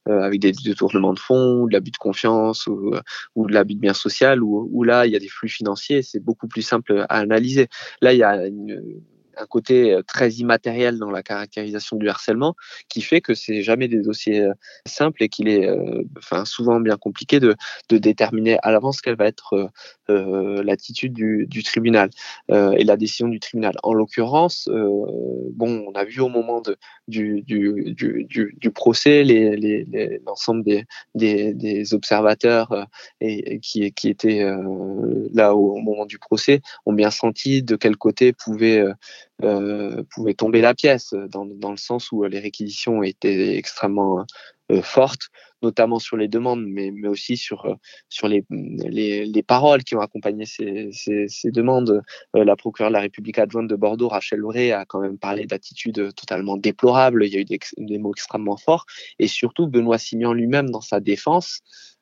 avec 0.06 0.39
des 0.39 0.52
détournements 0.52 1.13
de 1.13 1.20
fonds, 1.20 1.62
ou 1.62 1.67
de 1.67 1.74
l'abus 1.74 1.91
de 1.91 1.98
confiance 1.98 2.67
ou, 2.67 2.93
ou 3.36 3.48
de 3.48 3.54
l'abus 3.54 3.76
de 3.76 3.80
bien 3.80 3.93
social, 3.93 4.43
où, 4.43 4.70
où 4.72 4.84
là 4.84 5.06
il 5.06 5.13
y 5.13 5.15
a 5.15 5.20
des 5.20 5.28
flux 5.30 5.50
financiers, 5.50 6.02
c'est 6.02 6.20
beaucoup 6.20 6.48
plus 6.48 6.62
simple 6.62 7.06
à 7.10 7.17
analyser. 7.20 7.67
Là 8.02 8.13
il 8.13 8.20
y 8.20 8.24
a 8.24 8.46
une 8.48 9.02
un 9.39 9.45
côté 9.45 9.93
euh, 9.93 10.02
très 10.04 10.32
immatériel 10.32 10.97
dans 10.97 11.12
la 11.12 11.23
caractérisation 11.23 11.97
du 11.97 12.10
harcèlement 12.10 12.56
qui 12.89 13.02
fait 13.02 13.21
que 13.21 13.34
c'est 13.34 13.62
jamais 13.62 13.88
des 13.88 14.02
dossiers 14.02 14.41
euh, 14.41 14.54
simples 14.86 15.23
et 15.23 15.30
qu'il 15.30 15.47
est 15.47 15.67
euh, 15.67 16.04
souvent 16.45 16.80
bien 16.80 16.97
compliqué 16.97 17.39
de, 17.39 17.56
déterminer 17.89 18.58
à 18.63 18.71
l'avance 18.71 19.02
quelle 19.02 19.15
va 19.15 19.26
être 19.26 19.69
l'attitude 20.08 21.13
du, 21.13 21.63
tribunal 21.63 22.10
et 22.50 22.84
la 22.84 22.97
décision 22.97 23.28
du 23.28 23.39
tribunal. 23.39 23.76
En 23.84 23.93
l'occurrence, 23.93 24.69
bon, 24.69 25.86
on 25.88 25.91
a 25.93 26.06
vu 26.06 26.21
au 26.21 26.30
moment 26.30 26.62
du, 27.08 27.43
procès 28.73 29.23
l'ensemble 30.26 30.63
des, 31.15 31.93
observateurs 31.93 32.88
et, 33.19 33.60
qui, 33.60 33.84
étaient 33.84 34.45
là 35.34 35.56
au, 35.56 35.78
moment 35.78 36.06
du 36.06 36.19
procès 36.19 36.62
ont 36.86 36.93
bien 36.93 37.12
senti 37.12 37.63
de 37.63 37.76
quel 37.76 37.97
côté 37.97 38.34
pouvait 38.34 38.84
euh, 39.43 40.04
pouvait 40.10 40.34
tomber 40.34 40.62
la 40.62 40.73
pièce, 40.73 41.13
dans, 41.30 41.45
dans, 41.45 41.71
le 41.71 41.78
sens 41.78 42.12
où 42.12 42.23
les 42.23 42.39
réquisitions 42.39 43.04
étaient 43.04 43.58
extrêmement 43.58 44.26
euh, 44.69 44.82
fortes, 44.82 45.30
notamment 45.62 45.97
sur 45.97 46.17
les 46.17 46.28
demandes, 46.28 46.65
mais, 46.67 46.91
mais 46.93 47.08
aussi 47.08 47.38
sur, 47.38 47.65
euh, 47.65 47.76
sur 48.10 48.28
les, 48.28 48.43
les, 48.50 49.26
les, 49.26 49.43
paroles 49.43 49.84
qui 49.86 49.95
ont 49.95 50.02
accompagné 50.02 50.45
ces, 50.45 50.89
ces, 50.91 51.52
demandes. 51.52 52.04
Euh, 52.36 52.43
la 52.43 52.58
procureure 52.58 52.89
de 52.89 52.93
la 52.93 53.00
République 53.00 53.39
adjointe 53.39 53.69
de 53.69 53.76
Bordeaux, 53.78 54.10
Rachel 54.10 54.39
Lauré, 54.39 54.73
a 54.73 54.84
quand 54.84 55.00
même 55.00 55.17
parlé 55.17 55.45
d'attitudes 55.45 56.13
totalement 56.15 56.58
déplorables. 56.58 57.26
Il 57.26 57.34
y 57.34 57.38
a 57.38 57.39
eu 57.39 57.45
des, 57.45 57.60
des, 57.78 57.97
mots 57.97 58.12
extrêmement 58.12 58.58
forts. 58.58 58.86
Et 59.19 59.28
surtout, 59.28 59.67
Benoît 59.67 59.97
Simian 59.97 60.34
lui-même, 60.34 60.69
dans 60.69 60.82
sa 60.82 61.00
défense, 61.00 61.62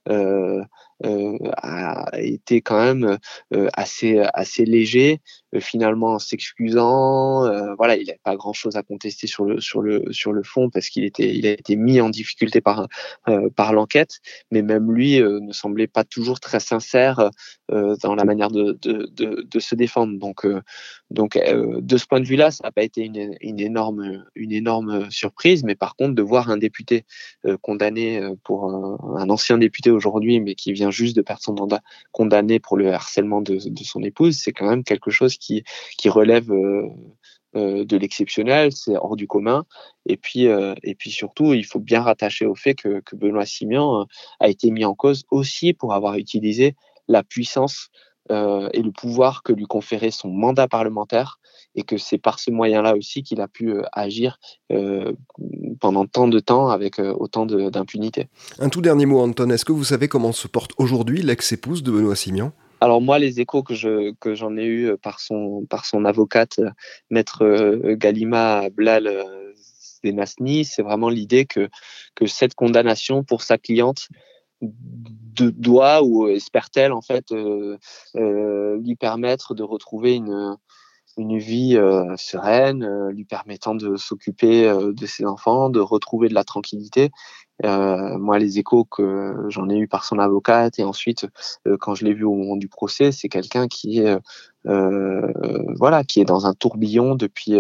euh, 0.10 0.14
euh, 0.14 0.64
a 1.04 2.20
été 2.20 2.62
quand 2.62 2.80
même 2.82 3.18
euh, 3.54 3.68
assez 3.74 4.20
assez 4.34 4.66
léger 4.66 5.20
euh, 5.54 5.60
finalement 5.60 6.20
s'excusant 6.20 7.42
voilà 7.78 7.98
il 7.98 8.08
n'avait 8.08 8.20
pas 8.24 8.36
grand 8.36 8.54
chose 8.54 8.76
à 8.76 8.84
contester 8.84 9.28
sur 9.28 9.46
le 9.46 9.60
sur 9.60 9.82
le 9.82 10.12
sur 10.12 10.32
le 10.32 10.44
fond 10.44 10.70
parce 10.70 10.90
qu'il 10.90 11.04
était 11.04 11.36
il 11.36 11.46
a 11.48 11.52
été 11.52 11.76
mis 11.76 12.00
en 12.00 12.10
difficulté 12.10 12.62
par 12.62 12.88
par 13.56 13.74
l'enquête. 13.74 14.20
Mais 14.52 14.62
même 14.62 14.92
lui 14.92 15.20
ne 15.20 15.52
semblait 15.52 15.88
pas 15.88 16.04
toujours 16.04 16.40
très 16.40 16.60
sincère 16.60 17.30
dans 17.70 18.16
la 18.16 18.24
manière 18.24 18.50
de, 18.50 18.78
de, 18.82 19.60
se 19.60 19.76
défendre. 19.76 20.18
Donc 20.18 20.48
donc 21.10 21.38
de 21.38 21.98
ce 21.98 22.06
point 22.06 22.20
de 22.20 22.26
vue 22.26 22.36
là 22.36 22.52
ça 22.52 22.64
n'a 22.66 22.72
pas 22.72 22.84
été 22.84 23.04
une, 23.04 23.36
une 23.42 23.60
énorme 23.60 24.26
une 24.36 24.52
énorme 24.52 25.10
surprise. 25.12 25.64
Mais 25.64 25.76
par 25.76 25.96
contre 25.96 26.16
de 26.16 26.22
voir 26.22 26.50
un 26.50 26.58
député 26.58 27.06
condamné 27.62 28.22
pour 28.44 28.66
un 28.66 29.30
ancien 29.30 29.58
député 29.58 29.92
aujourd'hui 29.92 30.40
mais 30.40 30.56
qui 30.56 30.74
vient 30.74 30.85
juste 30.92 31.16
de 31.16 31.22
perdre 31.22 31.42
son 31.42 31.54
mandat 31.54 31.82
condamné 32.12 32.60
pour 32.60 32.78
le 32.78 32.94
harcèlement 32.94 33.42
de, 33.42 33.60
son 33.84 34.04
épouse, 34.04 34.38
c'est 34.38 34.52
quand 34.52 34.68
même 34.70 34.84
quelque 34.84 35.12
chose 35.12 35.38
qui, 35.38 35.64
relève 36.06 36.52
euh, 36.52 36.88
euh, 37.56 37.86
de 37.86 37.98
l'exceptionnel, 37.98 38.72
c'est 38.72 38.96
hors 38.96 39.16
du 39.16 39.28
commun. 39.28 39.66
Et 40.06 40.18
puis, 40.18 40.48
euh, 40.48 40.76
et 40.84 40.96
puis 40.96 41.10
surtout, 41.10 41.54
il 41.54 41.66
faut 41.66 41.80
bien 41.80 42.02
rattacher 42.02 42.46
au 42.46 42.56
fait 42.56 42.76
que, 42.76 43.00
que 43.02 43.16
Benoît 43.16 43.46
Simian 43.46 44.06
a 44.40 44.50
été 44.50 44.72
mis 44.72 44.86
en 44.86 44.94
cause 44.94 45.24
aussi 45.32 45.74
pour 45.74 45.94
avoir 45.94 46.16
utilisé 46.16 46.76
la 47.08 47.24
puissance 47.24 47.90
euh, 48.32 48.70
et 48.74 48.82
le 48.82 48.92
pouvoir 48.92 49.44
que 49.44 49.54
lui 49.54 49.66
conférait 49.66 50.10
son 50.10 50.30
mandat 50.30 50.68
parlementaire 50.68 51.40
et 51.76 51.84
que 51.84 51.98
c'est 51.98 52.18
par 52.18 52.40
ce 52.40 52.50
moyen-là 52.50 52.96
aussi 52.96 53.22
qu'il 53.22 53.40
a 53.40 53.48
pu 53.48 53.70
euh, 53.70 53.84
agir 53.94 54.40
euh, 54.72 55.14
pendant 55.80 56.08
tant 56.08 56.28
de 56.28 56.40
temps 56.40 56.70
avec 56.70 57.00
autant 57.00 57.46
d'impunité. 57.46 58.28
Un 58.58 58.70
tout 58.70 58.82
dernier 58.82 59.06
mot, 59.06 59.20
Anton. 59.20 59.50
Est-ce 59.50 59.66
que 59.66 59.72
vous 59.72 59.84
savez 59.84 60.08
comment 60.08 60.32
se 60.32 60.48
porte 60.48 60.72
aujourd'hui 60.78 61.22
l'ex-épouse 61.22 61.84
de 61.84 61.92
Benoît 61.92 62.16
Simian? 62.16 62.52
Alors 62.82 63.00
moi, 63.00 63.20
les 63.20 63.40
échos 63.40 63.62
que 63.64 63.76
je 63.76 64.14
que 64.20 64.36
j'en 64.36 64.58
ai 64.58 64.66
eu 64.66 64.98
par 64.98 65.20
son 65.20 65.66
par 65.70 65.86
son 65.86 66.04
avocate, 66.04 66.60
maître 67.10 67.44
Galima 67.94 68.70
Blal 68.70 69.10
Zenasni, 70.04 70.66
c'est 70.66 70.82
vraiment 70.82 71.10
l'idée 71.10 71.46
que 71.46 71.70
que 72.16 72.26
cette 72.26 72.54
condamnation 72.54 73.24
pour 73.24 73.44
sa 73.44 73.58
cliente 73.58 74.10
de, 74.62 75.50
doit 75.50 76.04
ou 76.04 76.28
espère-t-elle 76.28 76.94
en 76.94 77.02
fait 77.02 77.32
euh, 77.32 77.78
euh, 78.16 78.78
lui 78.78 78.96
permettre 78.96 79.54
de 79.54 79.64
retrouver 79.64 80.16
une 80.16 80.58
une 81.18 81.38
vie 81.38 81.78
euh, 81.78 82.16
sereine, 82.18 82.84
euh, 82.84 83.12
lui 83.12 83.26
permettant 83.26 83.76
de 83.76 83.96
s'occuper 83.96 84.68
euh, 84.68 84.94
de 84.94 85.06
ses 85.06 85.26
enfants, 85.26 85.70
de 85.70 85.80
retrouver 85.80 86.28
de 86.30 86.34
la 86.34 86.44
tranquillité. 86.44 87.12
Euh, 87.64 88.18
moi, 88.18 88.38
les 88.38 88.60
échos 88.60 88.84
que 88.86 89.34
j'en 89.48 89.70
ai 89.70 89.78
eu 89.78 89.88
par 89.88 90.04
son 90.04 90.20
avocate 90.20 90.78
et 90.78 90.84
ensuite 90.84 91.26
quand 91.80 91.96
je 91.96 92.04
l'ai 92.04 92.14
vu 92.14 92.26
au 92.26 92.34
moment 92.36 92.58
du 92.58 92.68
procès, 92.68 93.14
c'est 93.14 93.30
quelqu'un 93.30 93.70
qui 93.70 94.00
est 94.00 94.18
voilà, 94.66 96.04
qui 96.04 96.20
est 96.20 96.26
dans 96.26 96.48
un 96.48 96.54
tourbillon 96.54 97.16
depuis 97.16 97.58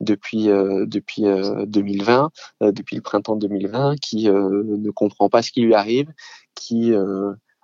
depuis 0.00 0.44
depuis 0.46 1.24
2020, 1.66 2.30
depuis 2.60 2.94
le 2.94 3.02
printemps 3.02 3.34
2020, 3.34 3.96
qui 4.00 4.28
ne 4.28 4.90
comprend 4.90 5.28
pas 5.28 5.42
ce 5.42 5.50
qui 5.50 5.62
lui 5.62 5.74
arrive, 5.74 6.12
qui 6.54 6.92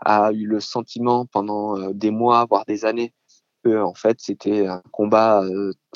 a 0.05 0.33
eu 0.33 0.47
le 0.47 0.59
sentiment 0.59 1.27
pendant 1.27 1.93
des 1.93 2.11
mois, 2.11 2.45
voire 2.49 2.65
des 2.67 2.85
années, 2.85 3.13
en 3.67 3.95
fait 3.95 4.21
c'était 4.21 4.67
un 4.67 4.83
combat 4.91 5.45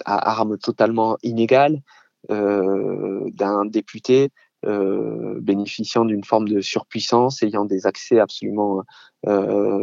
à 0.05 0.31
armes 0.31 0.59
totalement 0.59 1.17
inégales 1.23 1.81
d'un 2.29 3.65
député 3.67 4.31
bénéficiant 4.65 6.05
d'une 6.05 6.25
forme 6.25 6.49
de 6.49 6.61
surpuissance, 6.61 7.43
ayant 7.43 7.65
des 7.65 7.87
accès 7.87 8.21
absolument 8.21 8.83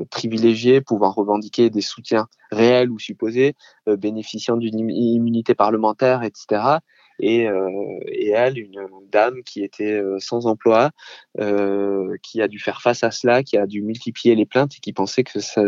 privilégiés, 0.09 0.81
pouvant 0.81 1.11
revendiquer 1.11 1.69
des 1.69 1.81
soutiens 1.81 2.27
réels 2.51 2.89
ou 2.91 2.99
supposés, 2.99 3.55
bénéficiant 3.87 4.57
d'une 4.57 4.79
immunité 4.79 5.53
parlementaire, 5.55 6.23
etc 6.23 6.79
et, 7.19 7.47
euh, 7.47 7.99
et 8.07 8.29
elle, 8.29 8.57
une 8.57 8.87
dame 9.11 9.43
qui 9.43 9.63
était 9.63 9.93
euh, 9.93 10.19
sans 10.19 10.47
emploi, 10.47 10.91
euh, 11.39 12.15
qui 12.23 12.41
a 12.41 12.47
dû 12.47 12.59
faire 12.59 12.81
face 12.81 13.03
à 13.03 13.11
cela, 13.11 13.43
qui 13.43 13.57
a 13.57 13.67
dû 13.67 13.81
multiplier 13.81 14.35
les 14.35 14.45
plaintes 14.45 14.75
et 14.75 14.79
qui 14.79 14.93
pensait 14.93 15.23
que, 15.23 15.39
ça, 15.39 15.61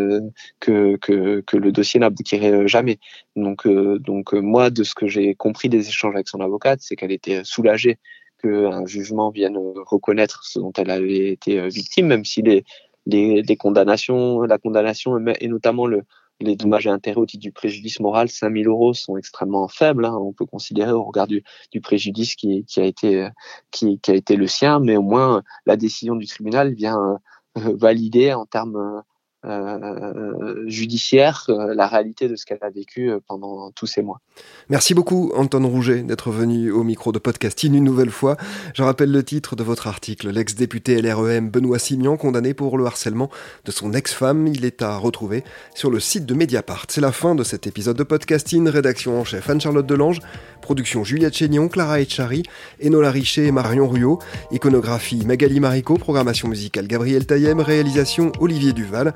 que, 0.60 0.96
que, 0.98 1.42
que 1.42 1.58
le 1.58 1.72
dossier 1.72 2.00
n'aboutirait 2.00 2.68
jamais. 2.68 3.00
Donc, 3.36 3.68
donc 3.68 4.34
moi, 4.34 4.70
de 4.70 4.84
ce 4.84 4.96
que 4.96 5.08
j'ai 5.08 5.36
compris 5.36 5.70
des 5.70 5.88
échanges 5.88 6.16
avec 6.16 6.28
son 6.28 6.40
avocate, 6.40 6.80
c'est 6.82 6.96
qu'elle 6.96 7.12
était 7.12 7.44
soulagée 7.44 7.98
qu'un 8.42 8.86
jugement 8.86 9.30
vienne 9.30 9.58
reconnaître 9.58 10.44
ce 10.46 10.60
dont 10.60 10.74
elle 10.78 10.90
avait 10.90 11.30
été 11.30 11.68
victime, 11.68 12.08
même 12.08 12.26
si 12.26 12.42
les, 12.42 12.64
les, 13.06 13.42
les 13.42 13.58
condamnations, 13.58 14.42
la 14.42 14.58
condamnation 14.58 15.18
et 15.40 15.48
notamment 15.48 15.86
le, 15.86 16.04
les 16.42 16.56
dommages 16.56 16.88
et 16.88 16.90
intérêts 16.90 17.20
au 17.20 17.26
titre 17.26 17.42
du 17.42 17.52
préjudice 17.52 18.00
moral, 18.00 18.30
5 18.30 18.54
000 18.54 18.70
euros 18.70 18.94
sont 18.94 19.18
extrêmement 19.18 19.68
faibles. 19.68 20.06
Hein, 20.06 20.18
on 20.20 20.34
peut 20.34 20.46
considérer 20.46 20.92
au 20.92 21.04
regard 21.04 21.28
du, 21.28 21.44
du 21.72 21.82
préjudice 21.82 22.36
qui, 22.36 22.66
qui, 22.66 22.80
a 22.80 22.86
été, 22.86 24.36
le 24.36 24.48
sien, 24.48 24.80
mais 24.80 24.98
au 24.98 25.02
moins 25.02 25.44
la 25.66 25.78
décision 25.78 26.16
du 26.16 26.28
tribunal 26.28 26.74
vient 26.74 27.20
euh, 27.58 27.76
valider 27.76 28.34
en 28.34 28.46
termes 28.46 29.04
euh, 29.44 30.64
judiciaire 30.68 31.46
euh, 31.50 31.74
la 31.74 31.88
réalité 31.88 32.28
de 32.28 32.36
ce 32.36 32.46
qu'elle 32.46 32.60
a 32.62 32.70
vécu 32.70 33.10
euh, 33.10 33.20
pendant 33.28 33.72
tous 33.72 33.88
ces 33.88 34.04
mois. 34.04 34.22
Merci 34.70 34.94
beaucoup 34.94 35.32
Anton 35.36 35.68
Rouget 35.68 36.04
d'être 36.04 36.30
venu 36.30 36.70
au 36.70 36.84
micro 36.84 37.12
de 37.12 37.18
Podcasting 37.18 37.74
une 37.74 37.84
nouvelle 37.84 38.12
fois. 38.12 38.38
Je 38.76 38.84
rappelle 38.84 39.12
le 39.12 39.24
titre 39.24 39.56
de 39.56 39.64
votre 39.64 39.88
article. 39.88 40.30
L'ex-député 40.30 41.02
LREM 41.02 41.50
Benoît 41.50 41.80
Simian 41.80 42.18
condamné 42.18 42.54
pour 42.54 42.78
le 42.78 42.86
harcèlement 42.86 43.32
de 43.66 43.72
son 43.72 43.94
ex-femme. 43.94 44.46
Il 44.46 44.64
est 44.64 44.84
à 44.84 44.96
retrouver 44.98 45.44
sur 45.74 45.90
le 45.90 46.00
site 46.00 46.28
de 46.28 46.36
Mediapart. 46.36 46.86
C'est 46.90 47.02
la 47.02 47.12
fin 47.12 47.34
de 47.34 47.44
cet 47.44 47.66
épisode 47.66 47.98
de 47.98 48.04
Podcasting. 48.04 48.68
Rédaction 48.68 49.20
en 49.20 49.24
chef 49.24 49.50
Anne-Charlotte 49.50 49.88
Delange. 49.88 50.20
Production 50.62 51.04
Juliette 51.04 51.36
Chénion, 51.36 51.68
Clara 51.68 52.00
Etchari, 52.00 52.44
Enola 52.86 53.10
Richer 53.10 53.48
et 53.48 53.52
Marion 53.52 53.88
Ruot. 53.90 54.20
Iconographie 54.52 55.26
Magali 55.26 55.60
Marico. 55.60 55.96
Programmation 55.96 56.48
musicale 56.48 56.86
Gabriel 56.86 57.26
Taillem. 57.26 57.60
Réalisation 57.60 58.32
Olivier 58.40 58.72
Duval. 58.74 59.16